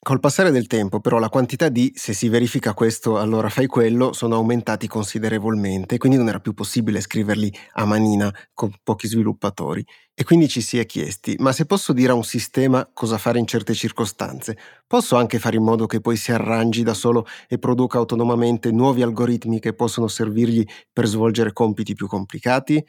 Col 0.05 0.21
passare 0.21 0.51
del 0.51 0.67
tempo, 0.67 1.01
però, 1.01 1.19
la 1.19 1.31
quantità 1.31 1.71
di 1.71 1.91
se 1.97 2.13
si 2.13 2.29
verifica 2.29 2.75
questo, 2.75 3.19
allora 3.19 3.49
fai 3.49 3.67
quello, 3.67 4.13
sono 4.13 4.35
aumentati 4.35 4.87
considerevolmente, 4.87 5.97
quindi 5.97 6.19
non 6.19 6.29
era 6.29 6.41
più 6.41 6.53
possibile 6.53 7.01
scriverli 7.01 7.51
a 7.77 7.87
manina 7.87 8.31
con 8.53 8.71
pochi 8.83 9.09
sviluppatori. 9.09 9.83
E 10.13 10.23
quindi 10.25 10.47
ci 10.47 10.61
si 10.61 10.79
è 10.79 10.85
chiesti, 10.85 11.37
ma 11.39 11.53
se 11.53 11.65
posso 11.65 11.95
dire 11.95 12.13
a 12.13 12.17
un 12.17 12.23
sistema 12.23 12.87
cosa 12.93 13.17
fare 13.17 13.39
in 13.39 13.47
certe 13.47 13.73
circostanze, 13.73 14.59
posso 14.87 15.17
anche 15.17 15.39
fare 15.39 15.57
in 15.57 15.63
modo 15.65 15.87
che 15.87 16.03
poi 16.03 16.19
si 16.19 16.33
arrangi 16.33 16.83
da 16.83 16.93
solo 16.93 17.25
e 17.49 17.59
produca 17.59 17.97
autonomamente 17.97 18.71
nuovi 18.73 19.01
algoritmi 19.01 19.59
che 19.59 19.73
possono 19.73 20.07
servirgli 20.07 20.67
per 20.93 21.07
svolgere 21.07 21.55
compiti 21.55 21.95
più 21.95 22.07
complicati? 22.09 22.85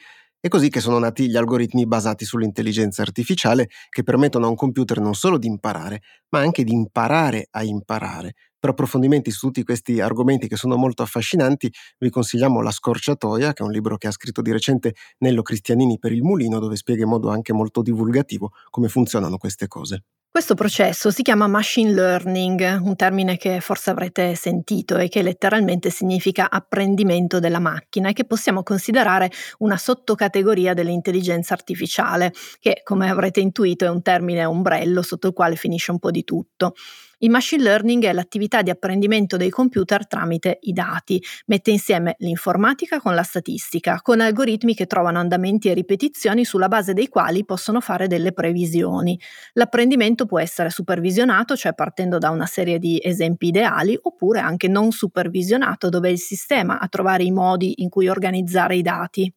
È 0.45 0.47
così 0.47 0.69
che 0.69 0.79
sono 0.79 0.99
nati 0.99 1.27
gli 1.27 1.37
algoritmi 1.37 1.87
basati 1.87 2.23
sull'intelligenza 2.23 3.01
artificiale 3.01 3.67
che 3.89 4.03
permettono 4.03 4.45
a 4.45 4.49
un 4.49 4.53
computer 4.55 4.99
non 4.99 5.15
solo 5.15 5.39
di 5.39 5.47
imparare, 5.47 6.03
ma 6.29 6.37
anche 6.37 6.63
di 6.63 6.71
imparare 6.71 7.47
a 7.49 7.63
imparare. 7.63 8.33
Per 8.59 8.69
approfondimenti 8.69 9.31
su 9.31 9.47
tutti 9.47 9.63
questi 9.63 9.99
argomenti 10.01 10.47
che 10.47 10.55
sono 10.55 10.75
molto 10.75 11.01
affascinanti, 11.01 11.73
vi 11.97 12.11
consigliamo 12.11 12.61
La 12.61 12.69
scorciatoia, 12.69 13.53
che 13.53 13.63
è 13.63 13.65
un 13.65 13.71
libro 13.71 13.97
che 13.97 14.05
ha 14.05 14.11
scritto 14.11 14.43
di 14.43 14.51
recente 14.51 14.93
Nello 15.17 15.41
Cristianini 15.41 15.97
per 15.97 16.11
il 16.11 16.21
Mulino, 16.21 16.59
dove 16.59 16.75
spiega 16.75 17.01
in 17.01 17.09
modo 17.09 17.29
anche 17.31 17.51
molto 17.51 17.81
divulgativo 17.81 18.51
come 18.69 18.87
funzionano 18.87 19.37
queste 19.37 19.65
cose. 19.67 20.03
Questo 20.35 20.53
processo 20.55 21.11
si 21.11 21.21
chiama 21.21 21.47
machine 21.47 21.93
learning, 21.93 22.81
un 22.81 22.97
termine 22.97 23.37
che 23.37 23.61
forse 23.61 23.91
avrete 23.91 24.35
sentito 24.35 24.97
e 24.97 25.07
che 25.07 25.21
letteralmente 25.21 25.89
significa 25.89 26.49
apprendimento 26.49 27.39
della 27.39 27.59
macchina 27.59 28.09
e 28.09 28.13
che 28.13 28.25
possiamo 28.25 28.61
considerare 28.61 29.31
una 29.59 29.77
sottocategoria 29.77 30.73
dell'intelligenza 30.73 31.53
artificiale, 31.53 32.33
che 32.59 32.81
come 32.83 33.09
avrete 33.09 33.39
intuito 33.39 33.85
è 33.85 33.89
un 33.89 34.01
termine 34.01 34.43
ombrello 34.43 35.01
sotto 35.03 35.27
il 35.27 35.33
quale 35.33 35.55
finisce 35.55 35.91
un 35.91 35.99
po' 35.99 36.11
di 36.11 36.25
tutto. 36.25 36.73
Il 37.19 37.29
machine 37.29 37.63
learning 37.63 38.05
è 38.05 38.13
l'attività 38.13 38.61
di 38.61 38.69
apprendimento 38.69 39.37
dei 39.37 39.49
computer 39.49 40.05
tramite 40.07 40.57
i 40.61 40.73
dati, 40.73 41.21
mette 41.47 41.71
insieme 41.71 42.15
l'informatica 42.19 42.99
con 42.99 43.15
la 43.15 43.23
statistica, 43.23 43.99
con 44.01 44.19
algoritmi 44.19 44.75
che 44.75 44.85
trovano 44.85 45.19
andamenti 45.19 45.69
e 45.69 45.73
ripetizioni 45.73 46.43
sulla 46.45 46.67
base 46.67 46.93
dei 46.93 47.07
quali 47.07 47.45
possono 47.45 47.79
fare 47.79 48.07
delle 48.07 48.33
previsioni. 48.33 49.19
L'apprendimento 49.53 50.25
può 50.25 50.39
essere 50.39 50.69
supervisionato, 50.69 51.55
cioè 51.55 51.73
partendo 51.73 52.17
da 52.17 52.29
una 52.29 52.45
serie 52.45 52.79
di 52.79 52.99
esempi 53.01 53.47
ideali, 53.47 53.97
oppure 54.01 54.39
anche 54.39 54.67
non 54.67 54.91
supervisionato, 54.91 55.89
dove 55.89 56.09
è 56.09 56.11
il 56.11 56.19
sistema 56.19 56.79
a 56.79 56.87
trovare 56.87 57.23
i 57.23 57.31
modi 57.31 57.81
in 57.81 57.89
cui 57.89 58.07
organizzare 58.07 58.75
i 58.75 58.81
dati. 58.81 59.33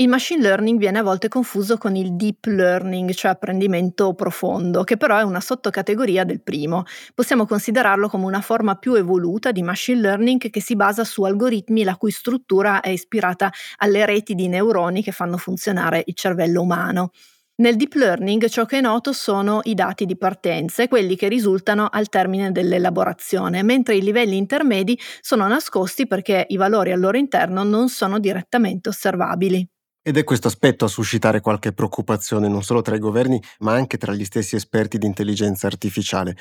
Il 0.00 0.08
machine 0.08 0.40
learning 0.40 0.78
viene 0.78 1.00
a 1.00 1.02
volte 1.02 1.28
confuso 1.28 1.76
con 1.76 1.94
il 1.94 2.16
deep 2.16 2.46
learning, 2.46 3.12
cioè 3.12 3.32
apprendimento 3.32 4.14
profondo, 4.14 4.82
che 4.82 4.96
però 4.96 5.18
è 5.18 5.22
una 5.22 5.42
sottocategoria 5.42 6.24
del 6.24 6.40
primo. 6.40 6.84
Possiamo 7.14 7.44
considerarlo 7.44 8.08
come 8.08 8.24
una 8.24 8.40
forma 8.40 8.76
più 8.76 8.94
evoluta 8.94 9.52
di 9.52 9.62
machine 9.62 10.00
learning 10.00 10.48
che 10.48 10.62
si 10.62 10.74
basa 10.74 11.04
su 11.04 11.22
algoritmi 11.24 11.84
la 11.84 11.96
cui 11.96 12.12
struttura 12.12 12.80
è 12.80 12.88
ispirata 12.88 13.52
alle 13.76 14.06
reti 14.06 14.34
di 14.34 14.48
neuroni 14.48 15.02
che 15.02 15.12
fanno 15.12 15.36
funzionare 15.36 16.02
il 16.06 16.14
cervello 16.14 16.62
umano. 16.62 17.10
Nel 17.56 17.76
deep 17.76 17.92
learning 17.92 18.48
ciò 18.48 18.64
che 18.64 18.78
è 18.78 18.80
noto 18.80 19.12
sono 19.12 19.60
i 19.64 19.74
dati 19.74 20.06
di 20.06 20.16
partenza 20.16 20.82
e 20.82 20.88
quelli 20.88 21.14
che 21.14 21.28
risultano 21.28 21.90
al 21.92 22.08
termine 22.08 22.52
dell'elaborazione, 22.52 23.62
mentre 23.62 23.96
i 23.96 24.02
livelli 24.02 24.38
intermedi 24.38 24.98
sono 25.20 25.46
nascosti 25.46 26.06
perché 26.06 26.46
i 26.48 26.56
valori 26.56 26.90
al 26.90 27.00
loro 27.00 27.18
interno 27.18 27.64
non 27.64 27.90
sono 27.90 28.18
direttamente 28.18 28.88
osservabili. 28.88 29.68
Ed 30.02 30.16
è 30.16 30.24
questo 30.24 30.48
aspetto 30.48 30.84
a 30.84 30.88
suscitare 30.88 31.40
qualche 31.40 31.72
preoccupazione 31.72 32.48
non 32.48 32.62
solo 32.62 32.80
tra 32.80 32.96
i 32.96 32.98
governi, 32.98 33.40
ma 33.60 33.72
anche 33.74 33.98
tra 33.98 34.14
gli 34.14 34.24
stessi 34.24 34.56
esperti 34.56 34.96
di 34.98 35.06
intelligenza 35.06 35.66
artificiale. 35.66 36.36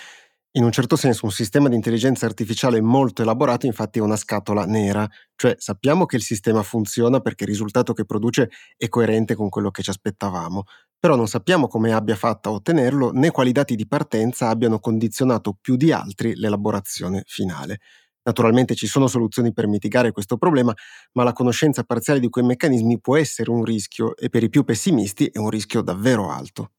In 0.54 0.64
un 0.64 0.72
certo 0.72 0.96
senso 0.96 1.26
un 1.26 1.32
sistema 1.32 1.70
di 1.70 1.76
intelligenza 1.76 2.26
artificiale 2.26 2.82
molto 2.82 3.22
elaborato 3.22 3.66
infatti 3.68 4.00
è 4.00 4.02
una 4.02 4.16
scatola 4.16 4.66
nera, 4.66 5.08
cioè 5.36 5.56
sappiamo 5.60 6.06
che 6.06 6.16
il 6.16 6.24
sistema 6.24 6.64
funziona 6.64 7.20
perché 7.20 7.44
il 7.44 7.50
risultato 7.52 7.94
che 7.94 8.06
produce 8.06 8.50
è 8.78 8.88
coerente 8.90 9.36
con 9.36 9.50
quello 9.50 9.72
che 9.72 9.84
ci 9.84 9.92
aspettavamo, 9.92 10.64
però 10.98 11.16
non 11.16 11.28
sappiamo 11.28 11.68
come 11.68 11.94
abbia 11.94 12.16
fatto 12.16 12.50
a 12.50 12.54
ottenerlo 12.54 13.12
né 13.12 13.30
quali 13.32 13.52
dati 13.52 13.76
di 13.76 13.88
partenza 13.88 14.50
abbiano 14.50 14.80
condizionato 14.80 15.56
più 15.60 15.76
di 15.76 15.92
altri 15.92 16.36
l'elaborazione 16.36 17.24
finale. 17.28 17.80
Naturalmente 18.24 18.76
ci 18.76 18.88
sono 18.88 19.08
soluzioni 19.08 19.54
per 19.54 19.68
mitigare 19.68 20.12
questo 20.12 20.38
problema, 20.38 20.74
ma 21.14 21.24
la 21.24 21.34
conoscenza 21.34 21.84
parziale 21.84 22.20
di 22.20 22.30
quei 22.30 22.46
meccanismi 22.46 23.00
può 23.00 23.18
essere 23.18 23.50
un 23.50 23.64
rischio 23.64 24.16
e 24.16 24.30
per 24.30 24.44
i 24.44 24.50
più 24.50 24.64
pessimisti 24.64 25.28
è 25.28 25.38
un 25.40 25.50
rischio 25.50 25.82
davvero 25.82 26.30
alto. 26.30 26.72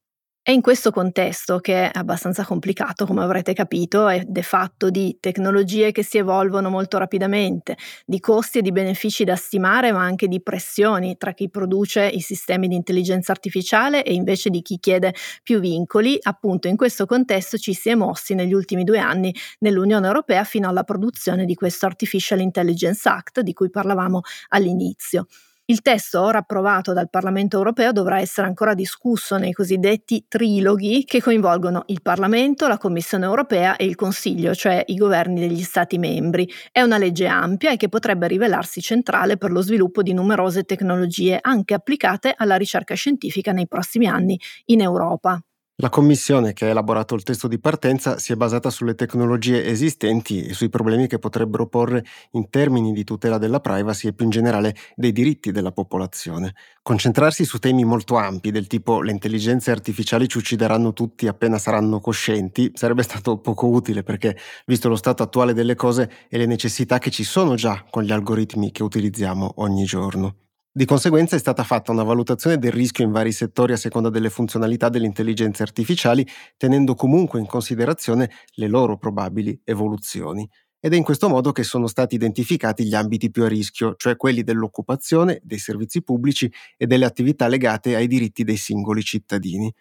È 0.43 0.49
in 0.49 0.61
questo 0.61 0.89
contesto 0.89 1.59
che 1.59 1.91
è 1.91 1.91
abbastanza 1.93 2.43
complicato, 2.43 3.05
come 3.05 3.21
avrete 3.21 3.53
capito, 3.53 4.09
ed 4.09 4.35
è 4.35 4.41
fatto 4.41 4.89
di 4.89 5.17
tecnologie 5.19 5.91
che 5.91 6.01
si 6.03 6.17
evolvono 6.17 6.71
molto 6.71 6.97
rapidamente, 6.97 7.77
di 8.07 8.19
costi 8.19 8.57
e 8.57 8.61
di 8.63 8.71
benefici 8.71 9.23
da 9.23 9.35
stimare, 9.35 9.91
ma 9.91 10.01
anche 10.01 10.27
di 10.27 10.41
pressioni 10.41 11.15
tra 11.15 11.33
chi 11.33 11.47
produce 11.47 12.07
i 12.07 12.21
sistemi 12.21 12.67
di 12.67 12.73
intelligenza 12.73 13.31
artificiale 13.31 14.03
e 14.03 14.13
invece 14.13 14.49
di 14.49 14.63
chi 14.63 14.79
chiede 14.79 15.13
più 15.43 15.59
vincoli. 15.59 16.17
Appunto, 16.19 16.67
in 16.67 16.75
questo 16.75 17.05
contesto 17.05 17.59
ci 17.59 17.75
si 17.75 17.89
è 17.89 17.95
mossi 17.95 18.33
negli 18.33 18.53
ultimi 18.53 18.83
due 18.83 18.97
anni 18.97 19.31
nell'Unione 19.59 20.07
Europea 20.07 20.43
fino 20.43 20.67
alla 20.67 20.83
produzione 20.83 21.45
di 21.45 21.53
questo 21.53 21.85
Artificial 21.85 22.39
Intelligence 22.39 23.07
Act 23.07 23.41
di 23.41 23.53
cui 23.53 23.69
parlavamo 23.69 24.21
all'inizio. 24.49 25.27
Il 25.71 25.81
testo, 25.81 26.21
ora 26.21 26.39
approvato 26.39 26.91
dal 26.91 27.09
Parlamento 27.09 27.55
europeo, 27.55 27.93
dovrà 27.93 28.19
essere 28.19 28.45
ancora 28.45 28.73
discusso 28.73 29.37
nei 29.37 29.53
cosiddetti 29.53 30.25
triloghi 30.27 31.05
che 31.05 31.21
coinvolgono 31.21 31.83
il 31.85 32.01
Parlamento, 32.01 32.67
la 32.67 32.77
Commissione 32.77 33.23
europea 33.23 33.77
e 33.77 33.85
il 33.85 33.95
Consiglio, 33.95 34.53
cioè 34.53 34.83
i 34.87 34.95
governi 34.95 35.39
degli 35.39 35.61
Stati 35.61 35.97
membri. 35.97 36.45
È 36.73 36.81
una 36.81 36.97
legge 36.97 37.25
ampia 37.25 37.71
e 37.71 37.77
che 37.77 37.87
potrebbe 37.87 38.27
rivelarsi 38.27 38.81
centrale 38.81 39.37
per 39.37 39.51
lo 39.51 39.61
sviluppo 39.61 40.01
di 40.01 40.11
numerose 40.11 40.63
tecnologie 40.63 41.39
anche 41.39 41.73
applicate 41.73 42.33
alla 42.35 42.57
ricerca 42.57 42.93
scientifica 42.93 43.53
nei 43.53 43.69
prossimi 43.69 44.07
anni 44.07 44.37
in 44.65 44.81
Europa. 44.81 45.41
La 45.81 45.89
commissione 45.89 46.53
che 46.53 46.65
ha 46.65 46.67
elaborato 46.67 47.15
il 47.15 47.23
testo 47.23 47.47
di 47.47 47.57
partenza 47.57 48.19
si 48.19 48.31
è 48.31 48.35
basata 48.35 48.69
sulle 48.69 48.93
tecnologie 48.93 49.65
esistenti 49.65 50.43
e 50.43 50.53
sui 50.53 50.69
problemi 50.69 51.07
che 51.07 51.17
potrebbero 51.17 51.65
porre 51.65 52.05
in 52.33 52.51
termini 52.51 52.93
di 52.93 53.03
tutela 53.03 53.39
della 53.39 53.59
privacy 53.59 54.07
e 54.07 54.13
più 54.13 54.25
in 54.25 54.29
generale 54.29 54.75
dei 54.95 55.11
diritti 55.11 55.51
della 55.51 55.71
popolazione. 55.71 56.53
Concentrarsi 56.83 57.45
su 57.45 57.57
temi 57.57 57.83
molto 57.83 58.15
ampi 58.17 58.51
del 58.51 58.67
tipo 58.67 59.01
le 59.01 59.09
intelligenze 59.09 59.71
artificiali 59.71 60.27
ci 60.27 60.37
uccideranno 60.37 60.93
tutti 60.93 61.25
appena 61.25 61.57
saranno 61.57 61.99
coscienti 61.99 62.69
sarebbe 62.75 63.01
stato 63.01 63.39
poco 63.39 63.67
utile 63.67 64.03
perché, 64.03 64.37
visto 64.67 64.87
lo 64.87 64.95
stato 64.95 65.23
attuale 65.23 65.53
delle 65.53 65.73
cose 65.73 66.11
e 66.29 66.37
le 66.37 66.45
necessità 66.45 66.99
che 66.99 67.09
ci 67.09 67.23
sono 67.23 67.55
già 67.55 67.83
con 67.89 68.03
gli 68.03 68.11
algoritmi 68.11 68.71
che 68.71 68.83
utilizziamo 68.83 69.53
ogni 69.55 69.85
giorno. 69.85 70.35
Di 70.73 70.85
conseguenza 70.85 71.35
è 71.35 71.39
stata 71.39 71.63
fatta 71.63 71.91
una 71.91 72.03
valutazione 72.03 72.57
del 72.57 72.71
rischio 72.71 73.03
in 73.03 73.11
vari 73.11 73.33
settori 73.33 73.73
a 73.73 73.77
seconda 73.77 74.09
delle 74.09 74.29
funzionalità 74.29 74.87
delle 74.87 75.05
intelligenze 75.05 75.63
artificiali, 75.63 76.25
tenendo 76.55 76.95
comunque 76.95 77.39
in 77.41 77.45
considerazione 77.45 78.29
le 78.53 78.67
loro 78.67 78.97
probabili 78.97 79.59
evoluzioni. 79.65 80.49
Ed 80.79 80.93
è 80.93 80.95
in 80.95 81.03
questo 81.03 81.27
modo 81.27 81.51
che 81.51 81.63
sono 81.63 81.87
stati 81.87 82.15
identificati 82.15 82.85
gli 82.85 82.95
ambiti 82.95 83.29
più 83.29 83.43
a 83.43 83.49
rischio, 83.49 83.95
cioè 83.97 84.15
quelli 84.15 84.43
dell'occupazione, 84.43 85.41
dei 85.43 85.59
servizi 85.59 86.03
pubblici 86.03 86.51
e 86.77 86.87
delle 86.87 87.05
attività 87.05 87.47
legate 87.47 87.95
ai 87.95 88.07
diritti 88.07 88.43
dei 88.45 88.57
singoli 88.57 89.03
cittadini. 89.03 89.71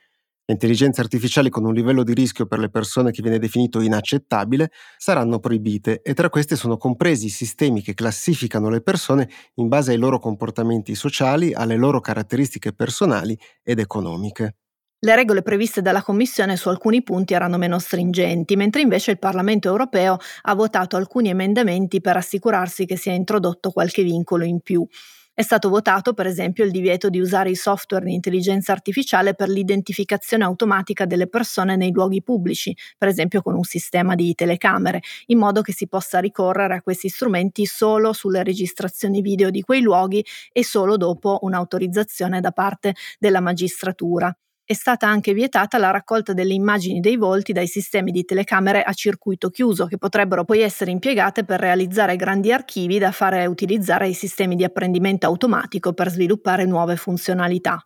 Intelligenze 0.51 1.01
artificiali 1.01 1.49
con 1.49 1.65
un 1.65 1.73
livello 1.73 2.03
di 2.03 2.13
rischio 2.13 2.47
per 2.47 2.59
le 2.59 2.71
persone 2.71 3.13
che 3.13 3.23
viene 3.23 3.39
definito 3.39 3.81
inaccettabile 3.81 4.73
saranno 4.97 5.39
proibite 5.39 6.03
e 6.03 6.13
tra 6.13 6.29
queste 6.29 6.57
sono 6.57 6.77
compresi 6.77 7.27
i 7.27 7.31
sistemi 7.31 7.83
che 7.83 7.95
classificano 7.95 8.69
le 8.69 8.81
persone 8.81 9.29
in 9.55 9.69
base 9.69 9.93
ai 9.93 9.99
loro 9.99 10.19
comportamenti 10.19 10.97
sociali, 10.97 11.55
alle 11.55 11.77
loro 11.77 12.01
caratteristiche 12.01 12.73
personali 12.73 13.39
ed 13.63 13.79
economiche. 13.79 14.57
Le 15.03 15.15
regole 15.15 15.43
previste 15.43 15.83
dalla 15.83 16.03
Commissione 16.03 16.57
su 16.57 16.69
alcuni 16.69 17.03
punti 17.03 17.33
erano 17.33 17.57
meno 17.57 17.79
stringenti, 17.79 18.57
mentre 18.57 18.83
invece 18.83 19.13
il 19.13 19.19
Parlamento 19.19 19.69
europeo 19.69 20.19
ha 20.43 20.55
votato 20.55 20.97
alcuni 20.97 21.29
emendamenti 21.31 22.01
per 22.01 22.17
assicurarsi 22.17 22.85
che 22.87 22.97
sia 22.97 23.13
introdotto 23.13 23.71
qualche 23.71 24.03
vincolo 24.03 24.45
in 24.45 24.61
più. 24.61 24.87
È 25.41 25.43
stato 25.43 25.71
votato, 25.71 26.13
per 26.13 26.27
esempio, 26.27 26.65
il 26.67 26.71
divieto 26.71 27.09
di 27.09 27.19
usare 27.19 27.49
i 27.49 27.55
software 27.55 28.05
di 28.05 28.13
intelligenza 28.13 28.73
artificiale 28.73 29.35
per 29.35 29.49
l'identificazione 29.49 30.45
automatica 30.45 31.07
delle 31.07 31.29
persone 31.29 31.77
nei 31.77 31.93
luoghi 31.93 32.23
pubblici, 32.23 32.77
per 32.99 33.09
esempio 33.09 33.41
con 33.41 33.55
un 33.55 33.63
sistema 33.63 34.15
di 34.15 34.35
telecamere, 34.35 35.01
in 35.29 35.39
modo 35.39 35.63
che 35.63 35.73
si 35.73 35.89
possa 35.89 36.19
ricorrere 36.19 36.75
a 36.75 36.83
questi 36.83 37.09
strumenti 37.09 37.65
solo 37.65 38.13
sulle 38.13 38.45
registrazioni 38.45 39.23
video 39.23 39.49
di 39.49 39.63
quei 39.63 39.81
luoghi 39.81 40.23
e 40.53 40.63
solo 40.63 40.99
dopo 40.99 41.39
un'autorizzazione 41.41 42.41
da 42.41 42.51
parte 42.51 42.95
della 43.19 43.41
magistratura 43.41 44.31
è 44.71 44.75
stata 44.75 45.09
anche 45.09 45.35
vietata 45.35 45.79
la 45.79 45.91
raccolta 45.91 46.33
delle 46.33 46.55
immagini 46.55 47.01
dei 47.01 47.17
volti 47.17 47.53
dai 47.53 47.67
sistemi 47.67 48.13
di 48.13 48.25
telecamere 48.25 48.85
a 48.85 48.93
circuito 48.93 49.51
chiuso, 49.51 49.87
che 49.87 49.99
potrebbero 49.99 50.45
poi 50.45 50.61
essere 50.61 50.93
impiegate 50.93 51.43
per 51.43 51.59
realizzare 51.59 52.15
grandi 52.15 52.53
archivi 52.53 53.01
da 53.01 53.11
fare 53.11 53.47
utilizzare 53.47 54.05
ai 54.05 54.15
sistemi 54.15 54.55
di 54.55 54.63
apprendimento 54.63 55.27
automatico 55.27 55.93
per 55.93 56.09
sviluppare 56.11 56.67
nuove 56.67 56.95
funzionalità. 56.95 57.85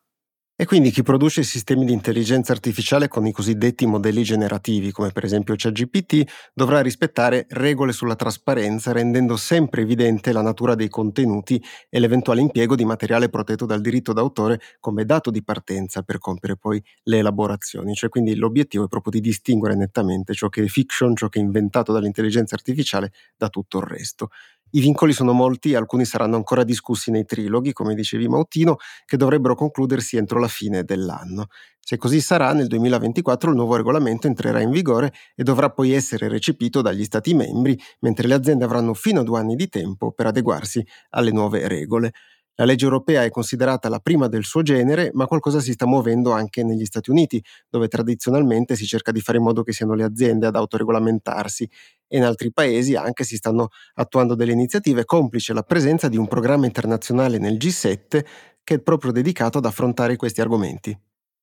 E 0.64 0.66
quindi 0.66 0.90
chi 0.90 1.02
produce 1.02 1.42
sistemi 1.42 1.84
di 1.84 1.92
intelligenza 1.92 2.52
artificiale 2.52 3.06
con 3.06 3.26
i 3.26 3.32
cosiddetti 3.32 3.84
modelli 3.84 4.22
generativi, 4.22 4.92
come 4.92 5.10
per 5.10 5.22
esempio 5.22 5.52
ChatGPT, 5.54 6.24
dovrà 6.54 6.80
rispettare 6.80 7.44
regole 7.50 7.92
sulla 7.92 8.16
trasparenza, 8.16 8.90
rendendo 8.90 9.36
sempre 9.36 9.82
evidente 9.82 10.32
la 10.32 10.40
natura 10.40 10.74
dei 10.74 10.88
contenuti 10.88 11.62
e 11.90 11.98
l'eventuale 11.98 12.40
impiego 12.40 12.76
di 12.76 12.86
materiale 12.86 13.28
protetto 13.28 13.66
dal 13.66 13.82
diritto 13.82 14.14
d'autore 14.14 14.58
come 14.80 15.04
dato 15.04 15.30
di 15.30 15.44
partenza 15.44 16.00
per 16.00 16.16
compiere 16.16 16.56
poi 16.56 16.82
le 17.02 17.18
elaborazioni. 17.18 17.92
Cioè 17.92 18.08
quindi 18.08 18.34
l'obiettivo 18.34 18.84
è 18.84 18.88
proprio 18.88 19.12
di 19.12 19.20
distinguere 19.20 19.74
nettamente 19.74 20.32
ciò 20.32 20.48
che 20.48 20.62
è 20.62 20.66
fiction, 20.66 21.14
ciò 21.14 21.28
che 21.28 21.40
è 21.40 21.42
inventato 21.42 21.92
dall'intelligenza 21.92 22.54
artificiale 22.54 23.12
da 23.36 23.50
tutto 23.50 23.80
il 23.80 23.84
resto. 23.84 24.30
I 24.70 24.80
vincoli 24.80 25.12
sono 25.12 25.32
molti 25.32 25.74
alcuni 25.74 26.04
saranno 26.04 26.34
ancora 26.36 26.64
discussi 26.64 27.10
nei 27.12 27.24
triloghi, 27.24 27.72
come 27.72 27.94
dicevi 27.94 28.28
Mautino, 28.28 28.76
che 29.04 29.16
dovrebbero 29.16 29.54
concludersi 29.54 30.16
entro 30.16 30.40
la 30.40 30.48
fine 30.48 30.82
dell'anno. 30.82 31.46
Se 31.78 31.96
così 31.96 32.20
sarà, 32.20 32.52
nel 32.52 32.66
2024 32.66 33.50
il 33.50 33.56
nuovo 33.56 33.76
regolamento 33.76 34.26
entrerà 34.26 34.60
in 34.60 34.70
vigore 34.70 35.12
e 35.36 35.44
dovrà 35.44 35.70
poi 35.70 35.92
essere 35.92 36.28
recepito 36.28 36.82
dagli 36.82 37.04
Stati 37.04 37.34
membri, 37.34 37.78
mentre 38.00 38.26
le 38.26 38.34
aziende 38.34 38.64
avranno 38.64 38.94
fino 38.94 39.20
a 39.20 39.22
due 39.22 39.38
anni 39.38 39.54
di 39.54 39.68
tempo 39.68 40.10
per 40.10 40.26
adeguarsi 40.26 40.84
alle 41.10 41.30
nuove 41.30 41.68
regole. 41.68 42.12
La 42.56 42.64
legge 42.64 42.84
europea 42.84 43.24
è 43.24 43.30
considerata 43.30 43.88
la 43.88 43.98
prima 43.98 44.28
del 44.28 44.44
suo 44.44 44.62
genere, 44.62 45.10
ma 45.12 45.26
qualcosa 45.26 45.58
si 45.58 45.72
sta 45.72 45.86
muovendo 45.86 46.30
anche 46.30 46.62
negli 46.62 46.84
Stati 46.84 47.10
Uniti, 47.10 47.42
dove 47.68 47.88
tradizionalmente 47.88 48.76
si 48.76 48.86
cerca 48.86 49.10
di 49.10 49.20
fare 49.20 49.38
in 49.38 49.44
modo 49.44 49.64
che 49.64 49.72
siano 49.72 49.94
le 49.94 50.04
aziende 50.04 50.46
ad 50.46 50.54
autoregolamentarsi 50.54 51.68
e 52.06 52.16
in 52.16 52.22
altri 52.22 52.52
paesi 52.52 52.94
anche 52.94 53.24
si 53.24 53.36
stanno 53.36 53.70
attuando 53.94 54.36
delle 54.36 54.52
iniziative 54.52 55.04
complice 55.04 55.52
la 55.52 55.62
presenza 55.62 56.08
di 56.08 56.16
un 56.16 56.28
programma 56.28 56.66
internazionale 56.66 57.38
nel 57.38 57.56
G7 57.56 58.24
che 58.62 58.74
è 58.74 58.78
proprio 58.78 59.10
dedicato 59.10 59.58
ad 59.58 59.64
affrontare 59.64 60.14
questi 60.14 60.40
argomenti. 60.40 60.96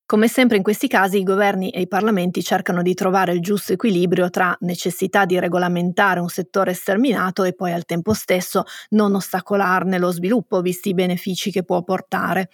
Come 0.04 0.28
sempre 0.28 0.58
in 0.58 0.62
questi 0.62 0.88
casi 0.88 1.18
i 1.18 1.22
governi 1.22 1.70
e 1.70 1.80
i 1.80 1.88
parlamenti 1.88 2.42
cercano 2.42 2.82
di 2.82 2.92
trovare 2.94 3.32
il 3.32 3.40
giusto 3.40 3.72
equilibrio 3.72 4.28
tra 4.30 4.54
necessità 4.60 5.24
di 5.24 5.38
regolamentare 5.38 6.20
un 6.20 6.28
settore 6.28 6.74
sterminato 6.74 7.44
e 7.44 7.54
poi 7.54 7.72
al 7.72 7.86
tempo 7.86 8.12
stesso 8.12 8.64
non 8.90 9.14
ostacolarne 9.14 9.98
lo 9.98 10.10
sviluppo 10.10 10.60
visti 10.60 10.90
i 10.90 10.94
benefici 10.94 11.50
che 11.50 11.64
può 11.64 11.82
portare. 11.82 12.50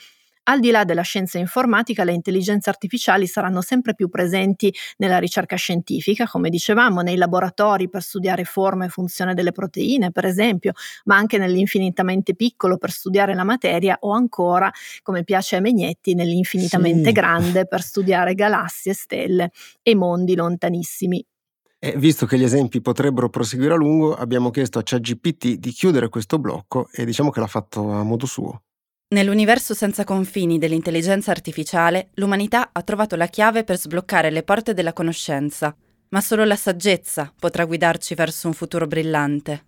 Al 0.48 0.60
di 0.60 0.70
là 0.70 0.84
della 0.84 1.02
scienza 1.02 1.36
informatica, 1.36 2.04
le 2.04 2.14
intelligenze 2.14 2.70
artificiali 2.70 3.26
saranno 3.26 3.60
sempre 3.60 3.94
più 3.94 4.08
presenti 4.08 4.74
nella 4.96 5.18
ricerca 5.18 5.56
scientifica, 5.56 6.26
come 6.26 6.48
dicevamo, 6.48 7.02
nei 7.02 7.16
laboratori 7.16 7.90
per 7.90 8.00
studiare 8.02 8.44
forma 8.44 8.86
e 8.86 8.88
funzione 8.88 9.34
delle 9.34 9.52
proteine, 9.52 10.10
per 10.10 10.24
esempio, 10.24 10.72
ma 11.04 11.16
anche 11.16 11.36
nell'infinitamente 11.36 12.34
piccolo 12.34 12.78
per 12.78 12.90
studiare 12.90 13.34
la 13.34 13.44
materia 13.44 13.98
o 14.00 14.12
ancora, 14.12 14.72
come 15.02 15.22
piace 15.22 15.56
a 15.56 15.60
Megnetti, 15.60 16.14
nell'infinitamente 16.14 17.08
sì. 17.08 17.12
grande 17.12 17.66
per 17.66 17.82
studiare 17.82 18.32
galassie, 18.32 18.94
stelle 18.94 19.50
e 19.82 19.94
mondi 19.94 20.34
lontanissimi. 20.34 21.22
E 21.78 21.94
visto 21.98 22.24
che 22.24 22.38
gli 22.38 22.44
esempi 22.44 22.80
potrebbero 22.80 23.28
proseguire 23.28 23.74
a 23.74 23.76
lungo, 23.76 24.14
abbiamo 24.14 24.48
chiesto 24.48 24.78
a 24.78 24.82
ChatGPT 24.82 25.56
di 25.56 25.70
chiudere 25.72 26.08
questo 26.08 26.38
blocco 26.38 26.88
e 26.90 27.04
diciamo 27.04 27.28
che 27.28 27.40
l'ha 27.40 27.46
fatto 27.46 27.90
a 27.90 28.02
modo 28.02 28.24
suo. 28.24 28.62
Nell'universo 29.10 29.72
senza 29.72 30.04
confini 30.04 30.58
dell'intelligenza 30.58 31.30
artificiale, 31.30 32.10
l'umanità 32.16 32.68
ha 32.72 32.82
trovato 32.82 33.16
la 33.16 33.24
chiave 33.24 33.64
per 33.64 33.76
sbloccare 33.76 34.28
le 34.28 34.42
porte 34.42 34.74
della 34.74 34.92
conoscenza, 34.92 35.74
ma 36.10 36.20
solo 36.20 36.44
la 36.44 36.56
saggezza 36.56 37.32
potrà 37.40 37.64
guidarci 37.64 38.14
verso 38.14 38.48
un 38.48 38.52
futuro 38.52 38.86
brillante. 38.86 39.64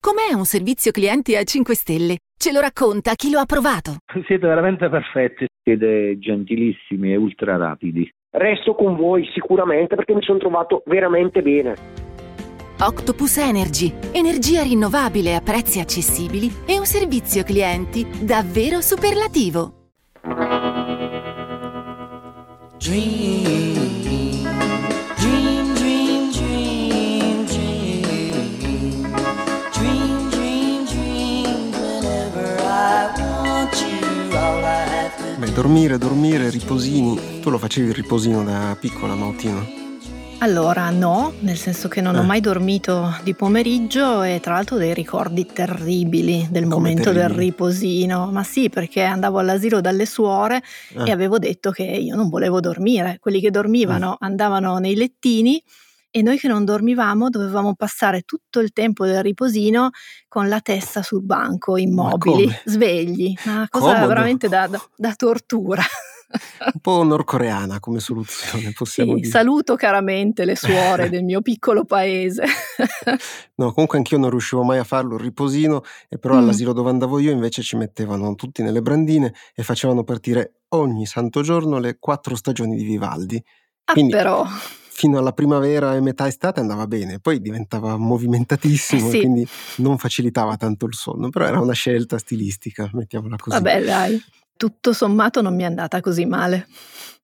Com'è 0.00 0.32
un 0.34 0.46
servizio 0.46 0.92
clienti 0.92 1.36
a 1.36 1.42
5 1.42 1.74
stelle? 1.74 2.16
Ce 2.34 2.52
lo 2.52 2.60
racconta 2.60 3.12
chi 3.14 3.28
lo 3.28 3.38
ha 3.38 3.44
provato. 3.44 3.96
Siete 4.26 4.46
veramente 4.46 4.88
perfetti, 4.88 5.46
siete 5.62 6.16
gentilissimi 6.18 7.12
e 7.12 7.16
ultra 7.16 7.58
rapidi. 7.58 8.10
Resto 8.30 8.74
con 8.74 8.96
voi 8.96 9.28
sicuramente 9.34 9.94
perché 9.94 10.14
mi 10.14 10.22
sono 10.22 10.38
trovato 10.38 10.82
veramente 10.86 11.42
bene. 11.42 12.05
Octopus 12.78 13.38
Energy, 13.38 13.90
energia 14.12 14.62
rinnovabile 14.62 15.34
a 15.34 15.40
prezzi 15.40 15.80
accessibili 15.80 16.54
e 16.66 16.78
un 16.78 16.84
servizio 16.84 17.42
clienti 17.42 18.06
davvero 18.20 18.82
superlativo. 18.82 19.72
Dream, 22.76 23.76
Beh, 35.38 35.52
dormire, 35.52 35.96
dormire, 35.96 36.50
riposini. 36.50 37.40
Tu 37.40 37.48
lo 37.48 37.56
facevi 37.56 37.88
il 37.88 37.94
riposino 37.94 38.44
da 38.44 38.76
piccola, 38.78 39.14
Mautino? 39.14 39.85
Allora, 40.40 40.90
no, 40.90 41.32
nel 41.40 41.56
senso 41.56 41.88
che 41.88 42.00
non 42.02 42.14
eh. 42.14 42.18
ho 42.18 42.22
mai 42.22 42.40
dormito 42.40 43.16
di 43.22 43.34
pomeriggio 43.34 44.22
e 44.22 44.38
tra 44.40 44.52
l'altro 44.52 44.76
dei 44.76 44.92
ricordi 44.92 45.46
terribili 45.46 46.46
del 46.50 46.64
Come 46.64 46.74
momento 46.74 47.04
terribili? 47.04 47.26
del 47.26 47.36
riposino. 47.36 48.30
Ma 48.30 48.42
sì, 48.44 48.68
perché 48.68 49.02
andavo 49.02 49.38
all'asilo 49.38 49.80
dalle 49.80 50.04
suore 50.04 50.62
eh. 50.92 51.04
e 51.06 51.10
avevo 51.10 51.38
detto 51.38 51.70
che 51.70 51.84
io 51.84 52.14
non 52.14 52.28
volevo 52.28 52.60
dormire. 52.60 53.16
Quelli 53.18 53.40
che 53.40 53.50
dormivano 53.50 54.12
eh. 54.12 54.16
andavano 54.20 54.76
nei 54.78 54.94
lettini 54.94 55.60
e 56.10 56.22
noi 56.22 56.38
che 56.38 56.48
non 56.48 56.64
dormivamo 56.64 57.28
dovevamo 57.28 57.74
passare 57.74 58.22
tutto 58.22 58.60
il 58.60 58.72
tempo 58.72 59.04
del 59.04 59.22
riposino 59.22 59.90
con 60.28 60.48
la 60.48 60.60
testa 60.60 61.02
sul 61.02 61.22
banco, 61.22 61.76
immobili, 61.76 62.48
svegli. 62.64 63.34
Una 63.46 63.66
cosa 63.70 63.86
Comodo. 63.86 64.06
veramente 64.06 64.48
da, 64.48 64.66
da, 64.66 64.80
da 64.96 65.14
tortura. 65.14 65.82
Un 66.74 66.80
po' 66.80 67.02
nordcoreana 67.02 67.80
come 67.80 68.00
soluzione, 68.00 68.72
possiamo 68.72 69.14
sì, 69.14 69.20
dire. 69.20 69.30
Saluto 69.30 69.76
caramente 69.76 70.44
le 70.44 70.56
suore 70.56 71.08
del 71.10 71.24
mio 71.24 71.40
piccolo 71.40 71.84
paese. 71.84 72.44
no, 73.56 73.72
comunque 73.72 73.98
anch'io 73.98 74.18
non 74.18 74.30
riuscivo 74.30 74.62
mai 74.62 74.78
a 74.78 74.84
farlo, 74.84 75.14
il 75.14 75.22
riposino, 75.22 75.82
e 76.08 76.18
però 76.18 76.34
mm. 76.34 76.38
all'asilo 76.38 76.72
dove 76.72 76.90
andavo 76.90 77.18
io 77.18 77.30
invece 77.30 77.62
ci 77.62 77.76
mettevano 77.76 78.34
tutti 78.34 78.62
nelle 78.62 78.82
brandine 78.82 79.32
e 79.54 79.62
facevano 79.62 80.04
partire 80.04 80.60
ogni 80.70 81.06
santo 81.06 81.42
giorno 81.42 81.78
le 81.78 81.98
quattro 81.98 82.34
stagioni 82.34 82.76
di 82.76 82.84
Vivaldi. 82.84 83.42
Ah, 83.84 83.92
Quindi, 83.92 84.12
però 84.12 84.44
fino 84.96 85.18
alla 85.18 85.32
primavera 85.32 85.94
e 85.94 86.00
metà 86.00 86.26
estate 86.26 86.60
andava 86.60 86.86
bene, 86.86 87.20
poi 87.20 87.42
diventava 87.42 87.98
movimentatissimo 87.98 89.10
sì. 89.10 89.18
e 89.18 89.20
quindi 89.20 89.46
non 89.76 89.98
facilitava 89.98 90.56
tanto 90.56 90.86
il 90.86 90.94
sonno, 90.94 91.28
però 91.28 91.44
era 91.44 91.60
una 91.60 91.74
scelta 91.74 92.16
stilistica, 92.16 92.88
mettiamola 92.94 93.36
così. 93.36 93.56
Vabbè, 93.56 93.84
dai 93.84 94.22
tutto 94.56 94.92
sommato 94.92 95.42
non 95.42 95.54
mi 95.54 95.62
è 95.62 95.66
andata 95.66 96.00
così 96.00 96.24
male. 96.24 96.66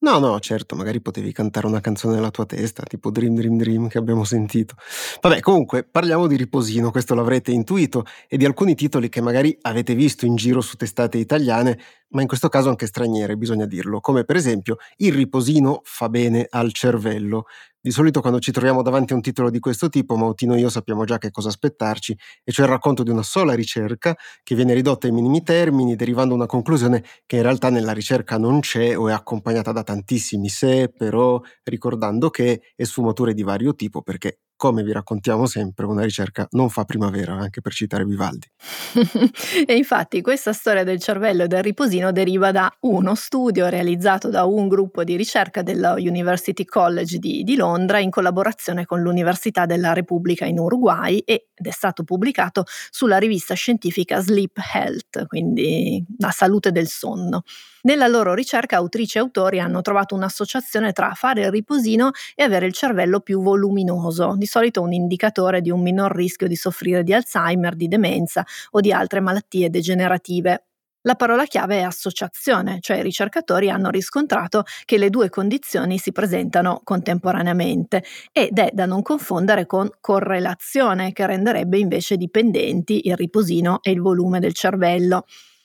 No, 0.04 0.18
no, 0.18 0.40
certo, 0.40 0.74
magari 0.74 1.00
potevi 1.00 1.30
cantare 1.32 1.68
una 1.68 1.80
canzone 1.80 2.14
nella 2.16 2.32
tua 2.32 2.44
testa, 2.44 2.82
tipo 2.82 3.12
Dream 3.12 3.36
Dream 3.36 3.56
Dream 3.56 3.86
che 3.86 3.98
abbiamo 3.98 4.24
sentito. 4.24 4.74
Vabbè, 5.20 5.38
comunque, 5.38 5.84
parliamo 5.84 6.26
di 6.26 6.34
riposino, 6.34 6.90
questo 6.90 7.14
l'avrete 7.14 7.52
intuito, 7.52 8.04
e 8.26 8.36
di 8.36 8.44
alcuni 8.44 8.74
titoli 8.74 9.08
che 9.08 9.20
magari 9.20 9.56
avete 9.60 9.94
visto 9.94 10.26
in 10.26 10.34
giro 10.34 10.60
su 10.60 10.74
testate 10.74 11.18
italiane, 11.18 11.78
ma 12.08 12.20
in 12.20 12.26
questo 12.26 12.48
caso 12.48 12.68
anche 12.68 12.86
straniere, 12.86 13.36
bisogna 13.36 13.64
dirlo, 13.64 14.00
come 14.00 14.24
per 14.24 14.34
esempio 14.36 14.76
Il 14.96 15.12
riposino 15.14 15.80
fa 15.84 16.08
bene 16.08 16.46
al 16.50 16.72
cervello. 16.72 17.44
Di 17.84 17.90
solito 17.90 18.20
quando 18.20 18.38
ci 18.38 18.52
troviamo 18.52 18.80
davanti 18.82 19.12
a 19.12 19.16
un 19.16 19.22
titolo 19.22 19.50
di 19.50 19.58
questo 19.58 19.88
tipo, 19.88 20.14
Mautino 20.16 20.54
e 20.54 20.58
io 20.60 20.68
sappiamo 20.68 21.04
già 21.04 21.18
che 21.18 21.30
cosa 21.32 21.48
aspettarci, 21.48 22.16
e 22.44 22.52
cioè 22.52 22.66
il 22.66 22.70
racconto 22.70 23.02
di 23.02 23.10
una 23.10 23.22
sola 23.24 23.54
ricerca 23.54 24.14
che 24.44 24.54
viene 24.54 24.72
ridotta 24.74 25.06
ai 25.08 25.12
minimi 25.12 25.42
termini, 25.42 25.96
derivando 25.96 26.32
una 26.34 26.46
conclusione 26.46 27.02
che 27.26 27.36
in 27.36 27.42
realtà 27.42 27.70
nella 27.70 27.92
ricerca 27.92 28.38
non 28.38 28.60
c'è 28.60 28.96
o 28.96 29.08
è 29.08 29.12
accompagnata 29.12 29.72
da 29.72 29.82
tantissimi 29.92 30.48
se, 30.48 30.88
però, 30.96 31.40
ricordando 31.64 32.30
che 32.30 32.62
è 32.74 32.84
sfumature 32.84 33.34
di 33.34 33.42
vario 33.42 33.74
tipo, 33.74 34.02
perché 34.02 34.38
come 34.62 34.84
vi 34.84 34.92
raccontiamo 34.92 35.46
sempre, 35.46 35.86
una 35.86 36.04
ricerca 36.04 36.46
non 36.52 36.70
fa 36.70 36.84
primavera, 36.84 37.34
anche 37.34 37.60
per 37.60 37.72
citare 37.72 38.04
Vivaldi. 38.04 38.46
e 39.66 39.74
infatti 39.74 40.20
questa 40.20 40.52
storia 40.52 40.84
del 40.84 41.00
cervello 41.00 41.42
e 41.42 41.48
del 41.48 41.64
riposino 41.64 42.12
deriva 42.12 42.52
da 42.52 42.72
uno 42.82 43.16
studio 43.16 43.66
realizzato 43.66 44.28
da 44.28 44.44
un 44.44 44.68
gruppo 44.68 45.02
di 45.02 45.16
ricerca 45.16 45.62
della 45.62 45.94
University 45.94 46.64
College 46.64 47.18
di, 47.18 47.42
di 47.42 47.56
Londra 47.56 47.98
in 47.98 48.10
collaborazione 48.10 48.86
con 48.86 49.02
l'Università 49.02 49.66
della 49.66 49.94
Repubblica 49.94 50.44
in 50.44 50.60
Uruguay 50.60 51.18
ed 51.18 51.40
è 51.54 51.70
stato 51.70 52.04
pubblicato 52.04 52.62
sulla 52.90 53.18
rivista 53.18 53.54
scientifica 53.54 54.20
Sleep 54.20 54.58
Health, 54.74 55.26
quindi 55.26 56.04
la 56.18 56.30
salute 56.30 56.70
del 56.70 56.86
sonno. 56.86 57.42
Nella 57.84 58.06
loro 58.06 58.32
ricerca 58.32 58.76
autrici 58.76 59.18
e 59.18 59.20
autori 59.20 59.58
hanno 59.58 59.80
trovato 59.80 60.14
un'associazione 60.14 60.92
tra 60.92 61.14
fare 61.14 61.42
il 61.42 61.50
riposino 61.50 62.10
e 62.36 62.44
avere 62.44 62.66
il 62.66 62.72
cervello 62.72 63.18
più 63.18 63.42
voluminoso, 63.42 64.34
di 64.36 64.46
solito 64.52 64.82
un 64.82 64.92
indicatore 64.92 65.62
di 65.62 65.70
un 65.70 65.80
minor 65.80 66.14
rischio 66.14 66.46
di 66.46 66.56
soffrire 66.56 67.02
di 67.02 67.14
Alzheimer, 67.14 67.74
di 67.74 67.88
demenza 67.88 68.44
o 68.72 68.80
di 68.80 68.92
altre 68.92 69.20
malattie 69.20 69.70
degenerative. 69.70 70.66
La 71.04 71.14
parola 71.14 71.46
chiave 71.46 71.78
è 71.78 71.82
associazione, 71.82 72.78
cioè 72.80 72.98
i 72.98 73.02
ricercatori 73.02 73.70
hanno 73.70 73.88
riscontrato 73.88 74.64
che 74.84 74.98
le 74.98 75.08
due 75.08 75.30
condizioni 75.30 75.96
si 75.96 76.12
presentano 76.12 76.82
contemporaneamente 76.84 78.04
ed 78.30 78.58
è 78.58 78.68
da 78.74 78.84
non 78.84 79.00
confondere 79.00 79.64
con 79.64 79.88
correlazione, 80.00 81.12
che 81.12 81.26
renderebbe 81.26 81.78
invece 81.78 82.18
dipendenti 82.18 83.08
il 83.08 83.16
riposino 83.16 83.78
e 83.80 83.90
il 83.90 84.02
volume 84.02 84.38
del 84.38 84.52
cervello. 84.52 85.24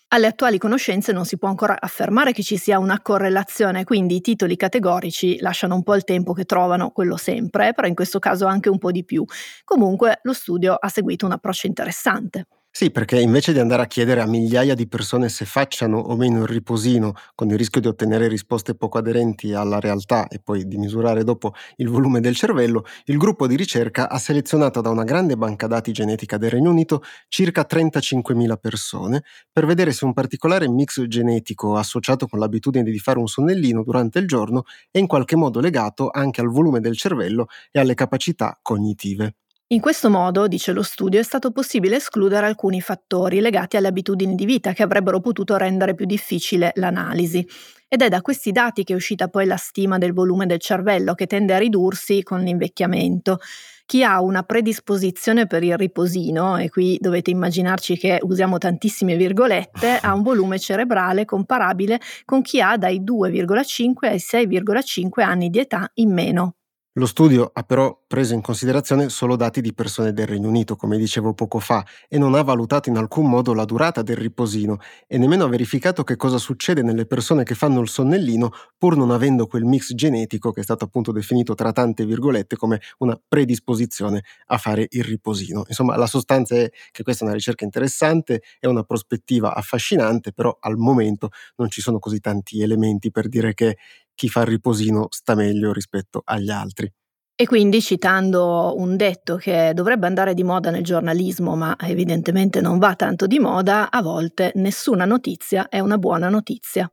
Alle 0.10 0.28
attuali 0.28 0.58
conoscenze 0.58 1.12
non 1.12 1.26
si 1.26 1.38
può 1.38 1.48
ancora 1.50 1.78
affermare 1.80 2.32
che 2.32 2.42
ci 2.44 2.56
sia 2.58 2.80
una 2.80 3.02
correlazione, 3.02 3.84
quindi 3.84 4.16
i 4.16 4.22
titoli 4.22 4.56
categorici 4.56 5.38
lasciano 5.40 5.76
un 5.76 5.84
po' 5.84 5.96
il 5.96 6.04
tempo 6.06 6.32
che 6.34 6.46
trovano 6.46 6.92
quello 6.92 7.18
sempre, 7.18 7.74
però 7.74 7.88
in 7.88 7.96
questo 7.96 8.20
caso 8.20 8.46
anche 8.46 8.70
un 8.70 8.78
po' 8.78 8.92
di 8.92 9.04
più. 9.04 9.26
Comunque 9.66 10.20
lo 10.24 10.34
studio 10.34 10.76
ha 10.76 10.88
seguito 10.90 11.26
un 11.26 11.34
approccio 11.34 11.68
interessante. 11.68 12.48
Sì, 12.80 12.92
perché 12.92 13.20
invece 13.20 13.54
di 13.54 13.58
andare 13.60 13.82
a 13.82 13.88
chiedere 13.88 14.22
a 14.22 14.28
migliaia 14.28 14.76
di 14.76 14.88
persone 14.88 15.30
se 15.30 15.46
facciano 15.46 15.98
o 15.98 16.16
meno 16.16 16.42
il 16.44 16.48
riposino, 16.48 17.14
con 17.34 17.50
il 17.50 17.58
rischio 17.58 17.82
di 17.82 17.88
ottenere 17.88 18.28
risposte 18.28 18.76
poco 18.76 19.00
aderenti 19.00 19.52
alla 19.54 19.80
realtà 19.80 20.28
e 20.28 20.40
poi 20.40 20.68
di 20.68 20.78
misurare 20.78 21.24
dopo 21.24 21.56
il 21.78 21.90
volume 21.90 22.20
del 22.20 22.36
cervello, 22.36 22.84
il 23.06 23.18
gruppo 23.18 23.48
di 23.48 23.56
ricerca 23.56 24.10
ha 24.10 24.20
selezionato 24.20 24.80
da 24.82 24.92
una 24.92 25.04
grande 25.06 25.36
banca 25.38 25.66
dati 25.66 25.92
genetica 25.92 26.38
del 26.38 26.52
Regno 26.52 26.70
Unito 26.70 27.02
circa 27.28 27.66
35.000 27.66 28.58
persone 28.58 29.24
per 29.52 29.66
vedere 29.66 29.92
se 29.92 30.06
un 30.06 30.14
particolare 30.14 30.70
mix 30.70 31.02
genetico 31.08 31.78
associato 31.78 32.28
con 32.28 32.38
l'abitudine 32.38 32.92
di 32.92 33.00
fare 33.00 33.18
un 33.18 33.28
sonnellino 33.28 33.82
durante 33.84 34.20
il 34.20 34.28
giorno 34.28 34.66
è 34.92 35.00
in 35.00 35.08
qualche 35.08 35.36
modo 35.36 35.60
legato 35.60 36.12
anche 36.12 36.42
al 36.42 36.50
volume 36.52 36.80
del 36.80 36.96
cervello 36.96 37.48
e 37.72 37.80
alle 37.80 37.96
capacità 37.96 38.56
cognitive. 38.62 39.34
In 39.70 39.82
questo 39.82 40.10
modo, 40.10 40.48
dice 40.48 40.72
lo 40.72 40.82
studio, 40.82 41.20
è 41.20 41.24
stato 41.24 41.52
possibile 41.52 41.98
escludere 41.98 42.46
alcuni 42.46 42.80
fattori 42.80 43.42
legati 43.42 43.76
alle 43.76 43.90
abitudini 43.90 44.34
di 44.34 44.46
vita 44.46 44.72
che 44.72 44.82
avrebbero 44.82 45.20
potuto 45.20 45.58
rendere 45.58 45.94
più 45.94 46.06
difficile 46.06 46.72
l'analisi. 46.76 47.46
Ed 47.90 48.02
è 48.02 48.08
da 48.08 48.22
questi 48.22 48.54
dati 48.54 48.86
che 48.86 48.94
è 48.94 48.96
uscita 48.96 49.28
poi 49.28 49.46
la 49.46 49.58
stima 49.58 49.98
del 49.98 50.14
volume 50.14 50.46
del 50.46 50.60
cervello 50.60 51.16
che 51.16 51.28
tende 51.28 51.54
a 51.54 51.58
ridursi 51.58 52.24
con 52.24 52.44
l'invecchiamento. 52.44 53.40
Chi 53.86 54.06
ha 54.06 54.22
una 54.22 54.44
predisposizione 54.44 55.48
per 55.48 55.64
il 55.64 55.76
riposino, 55.76 56.56
e 56.56 56.70
qui 56.70 56.98
dovete 57.02 57.32
immaginarci 57.32 57.98
che 57.98 58.20
usiamo 58.22 58.58
tantissime 58.58 59.18
virgolette, 59.18 60.00
ha 60.02 60.14
un 60.14 60.24
volume 60.24 60.60
cerebrale 60.60 61.26
comparabile 61.26 62.00
con 62.24 62.42
chi 62.42 62.62
ha 62.62 62.78
dai 62.78 63.02
2,5 63.02 64.06
ai 64.06 64.16
6,5 64.16 65.22
anni 65.24 65.50
di 65.50 65.60
età 65.60 65.92
in 65.96 66.14
meno. 66.14 66.56
Lo 66.98 67.06
studio 67.06 67.52
ha 67.54 67.62
però 67.62 68.06
preso 68.08 68.34
in 68.34 68.42
considerazione 68.42 69.10
solo 69.10 69.36
dati 69.36 69.62
di 69.62 69.74
persone 69.74 70.14
del 70.14 70.26
Regno 70.28 70.48
Unito, 70.48 70.76
come 70.76 70.98
dicevo 70.98 71.34
poco 71.34 71.60
fa, 71.60 71.86
e 72.08 72.18
non 72.18 72.36
ha 72.36 72.42
valutato 72.42 72.90
in 72.90 72.98
alcun 72.98 73.30
modo 73.30 73.54
la 73.54 73.66
durata 73.66 74.02
del 74.02 74.16
riposino 74.16 74.78
e 75.06 75.18
nemmeno 75.18 75.44
ha 75.44 75.50
verificato 75.50 76.04
che 76.04 76.16
cosa 76.16 76.38
succede 76.38 76.82
nelle 76.82 77.06
persone 77.06 77.44
che 77.44 77.54
fanno 77.56 77.82
il 77.82 77.90
sonnellino 77.90 78.52
pur 78.78 78.96
non 78.96 79.12
avendo 79.12 79.46
quel 79.48 79.66
mix 79.66 79.94
genetico 79.94 80.52
che 80.52 80.62
è 80.62 80.64
stato 80.64 80.86
appunto 80.86 81.12
definito 81.12 81.54
tra 81.54 81.72
tante 81.72 82.06
virgolette 82.06 82.56
come 82.56 82.80
una 83.00 83.20
predisposizione 83.28 84.24
a 84.48 84.58
fare 84.58 84.88
il 84.90 85.04
riposino. 85.04 85.64
Insomma, 85.68 85.96
la 85.98 86.08
sostanza 86.08 86.56
è 86.56 86.70
che 86.92 87.04
questa 87.04 87.24
è 87.24 87.28
una 87.28 87.36
ricerca 87.36 87.66
interessante, 87.66 88.42
è 88.60 88.68
una 88.68 88.84
prospettiva 88.84 89.54
affascinante, 89.56 90.32
però 90.34 90.56
al 90.62 90.78
momento 90.78 91.30
non 91.58 91.70
ci 91.70 91.82
sono 91.82 92.00
così 92.00 92.20
tanti 92.20 92.62
elementi 92.62 93.12
per 93.12 93.28
dire 93.28 93.54
che 93.54 93.78
chi 94.14 94.30
fa 94.30 94.42
il 94.42 94.48
riposino 94.48 95.08
sta 95.10 95.36
meglio 95.36 95.72
rispetto 95.74 96.22
agli 96.26 96.50
altri. 96.50 96.92
E 97.40 97.46
quindi 97.46 97.82
citando 97.82 98.74
un 98.78 98.98
detto 98.98 99.36
che 99.36 99.72
dovrebbe 99.76 100.08
andare 100.08 100.34
di 100.34 100.44
moda 100.44 100.72
nel 100.72 100.84
giornalismo, 100.84 101.56
ma 101.56 101.76
evidentemente 101.80 102.62
non 102.62 102.80
va 102.80 102.96
tanto 102.96 103.28
di 103.28 103.38
moda, 103.38 103.92
a 103.92 104.02
volte 104.02 104.54
nessuna 104.56 105.06
notizia 105.06 105.70
è 105.70 105.78
una 105.80 106.00
buona 106.00 106.30
notizia. 106.30 106.92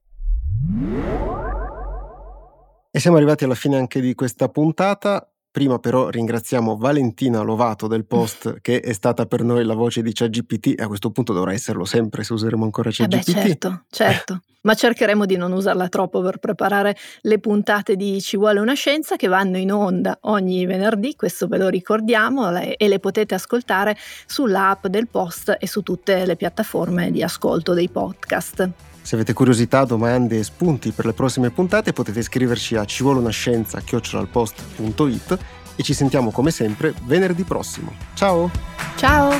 E 2.91 3.01
siamo 3.01 3.17
arrivati 3.17 3.45
alla 3.45 3.55
fine 3.55 3.79
anche 3.79 4.03
di 4.03 4.15
questa 4.15 4.51
puntata. 4.51 5.27
Prima 5.55 5.79
però 5.79 6.09
ringraziamo 6.09 6.77
Valentina 6.77 7.41
Lovato 7.43 7.87
del 7.87 8.05
Post 8.05 8.57
che 8.61 8.81
è 8.81 8.93
stata 8.93 9.27
per 9.27 9.45
noi 9.45 9.65
la 9.65 9.75
voce 9.75 10.03
di 10.03 10.13
ChatGPT 10.13 10.75
e 10.77 10.83
a 10.83 10.89
questo 10.89 11.13
punto 11.13 11.33
dovrà 11.33 11.53
esserlo 11.53 11.85
sempre 11.85 12.25
se 12.25 12.33
useremo 12.33 12.65
ancora 12.65 12.91
ChatGPT. 12.93 13.29
Eh 13.29 13.33
beh, 13.33 13.41
certo, 13.41 13.85
certo. 13.89 14.41
Ma 14.63 14.75
cercheremo 14.75 15.25
di 15.27 15.37
non 15.37 15.53
usarla 15.53 15.89
troppo 15.89 16.21
per 16.23 16.39
preparare 16.39 16.97
le 17.21 17.39
puntate 17.39 17.95
di 17.95 18.21
Ci 18.21 18.37
vuole 18.37 18.59
una 18.59 18.75
scienza 18.75 19.15
che 19.15 19.29
vanno 19.29 19.57
in 19.57 19.71
onda 19.71 20.19
ogni 20.23 20.67
venerdì, 20.67 21.15
questo 21.15 21.47
ve 21.47 21.59
lo 21.59 21.69
ricordiamo 21.69 22.53
e 22.57 22.89
le 22.89 22.99
potete 22.99 23.37
ascoltare 23.37 23.97
sull'app 24.27 24.89
del 24.89 25.07
Post 25.07 25.57
e 25.61 25.69
su 25.69 25.83
tutte 25.83 26.27
le 26.27 26.35
piattaforme 26.35 27.13
di 27.13 27.23
ascolto 27.23 27.75
dei 27.75 27.89
podcast. 27.89 28.94
Se 29.05 29.15
avete 29.17 29.35
curiosità, 29.35 29.85
domande 29.85 30.39
e 30.39 30.45
spunti 30.45 30.93
per 30.93 31.05
le 31.05 31.13
prossime 31.13 31.51
puntate 31.51 31.93
potete 31.93 32.23
scriverci 32.23 32.75
a 32.77 32.87
civolunascienza.it 32.87 35.39
e 35.77 35.83
ci 35.83 35.93
sentiamo 35.93 36.31
come 36.31 36.51
sempre 36.51 36.95
venerdì 37.05 37.45
prossimo. 37.45 37.93
Ciao! 38.15 38.51
Ciao! 38.97 39.33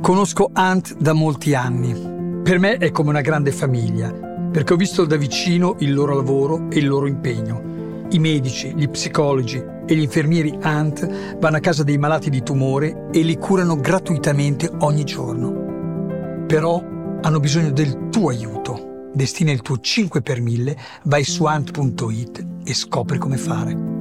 Conosco 0.00 0.48
Ant 0.54 0.96
da 0.96 1.12
molti 1.12 1.54
anni. 1.54 2.40
Per 2.42 2.58
me 2.58 2.78
è 2.78 2.90
come 2.90 3.10
una 3.10 3.20
grande 3.20 3.52
famiglia, 3.52 4.10
perché 4.50 4.72
ho 4.72 4.76
visto 4.76 5.04
da 5.04 5.16
vicino 5.16 5.76
il 5.80 5.92
loro 5.92 6.14
lavoro 6.14 6.70
e 6.70 6.78
il 6.78 6.86
loro 6.86 7.06
impegno 7.06 7.74
i 8.14 8.18
medici, 8.18 8.72
gli 8.76 8.88
psicologi 8.88 9.73
e 9.86 9.94
gli 9.94 10.02
infermieri 10.02 10.56
ANT 10.60 11.36
vanno 11.38 11.56
a 11.56 11.60
casa 11.60 11.82
dei 11.82 11.98
malati 11.98 12.30
di 12.30 12.42
tumore 12.42 13.08
e 13.12 13.20
li 13.22 13.36
curano 13.36 13.76
gratuitamente 13.76 14.70
ogni 14.80 15.04
giorno. 15.04 16.44
Però 16.46 16.82
hanno 17.22 17.40
bisogno 17.40 17.70
del 17.70 18.08
tuo 18.10 18.28
aiuto. 18.28 19.10
Destina 19.12 19.52
il 19.52 19.62
tuo 19.62 19.78
5 19.78 20.22
per 20.22 20.40
1000, 20.40 20.76
vai 21.04 21.24
su 21.24 21.44
ant.it 21.44 22.46
e 22.64 22.74
scopri 22.74 23.18
come 23.18 23.36
fare. 23.36 23.93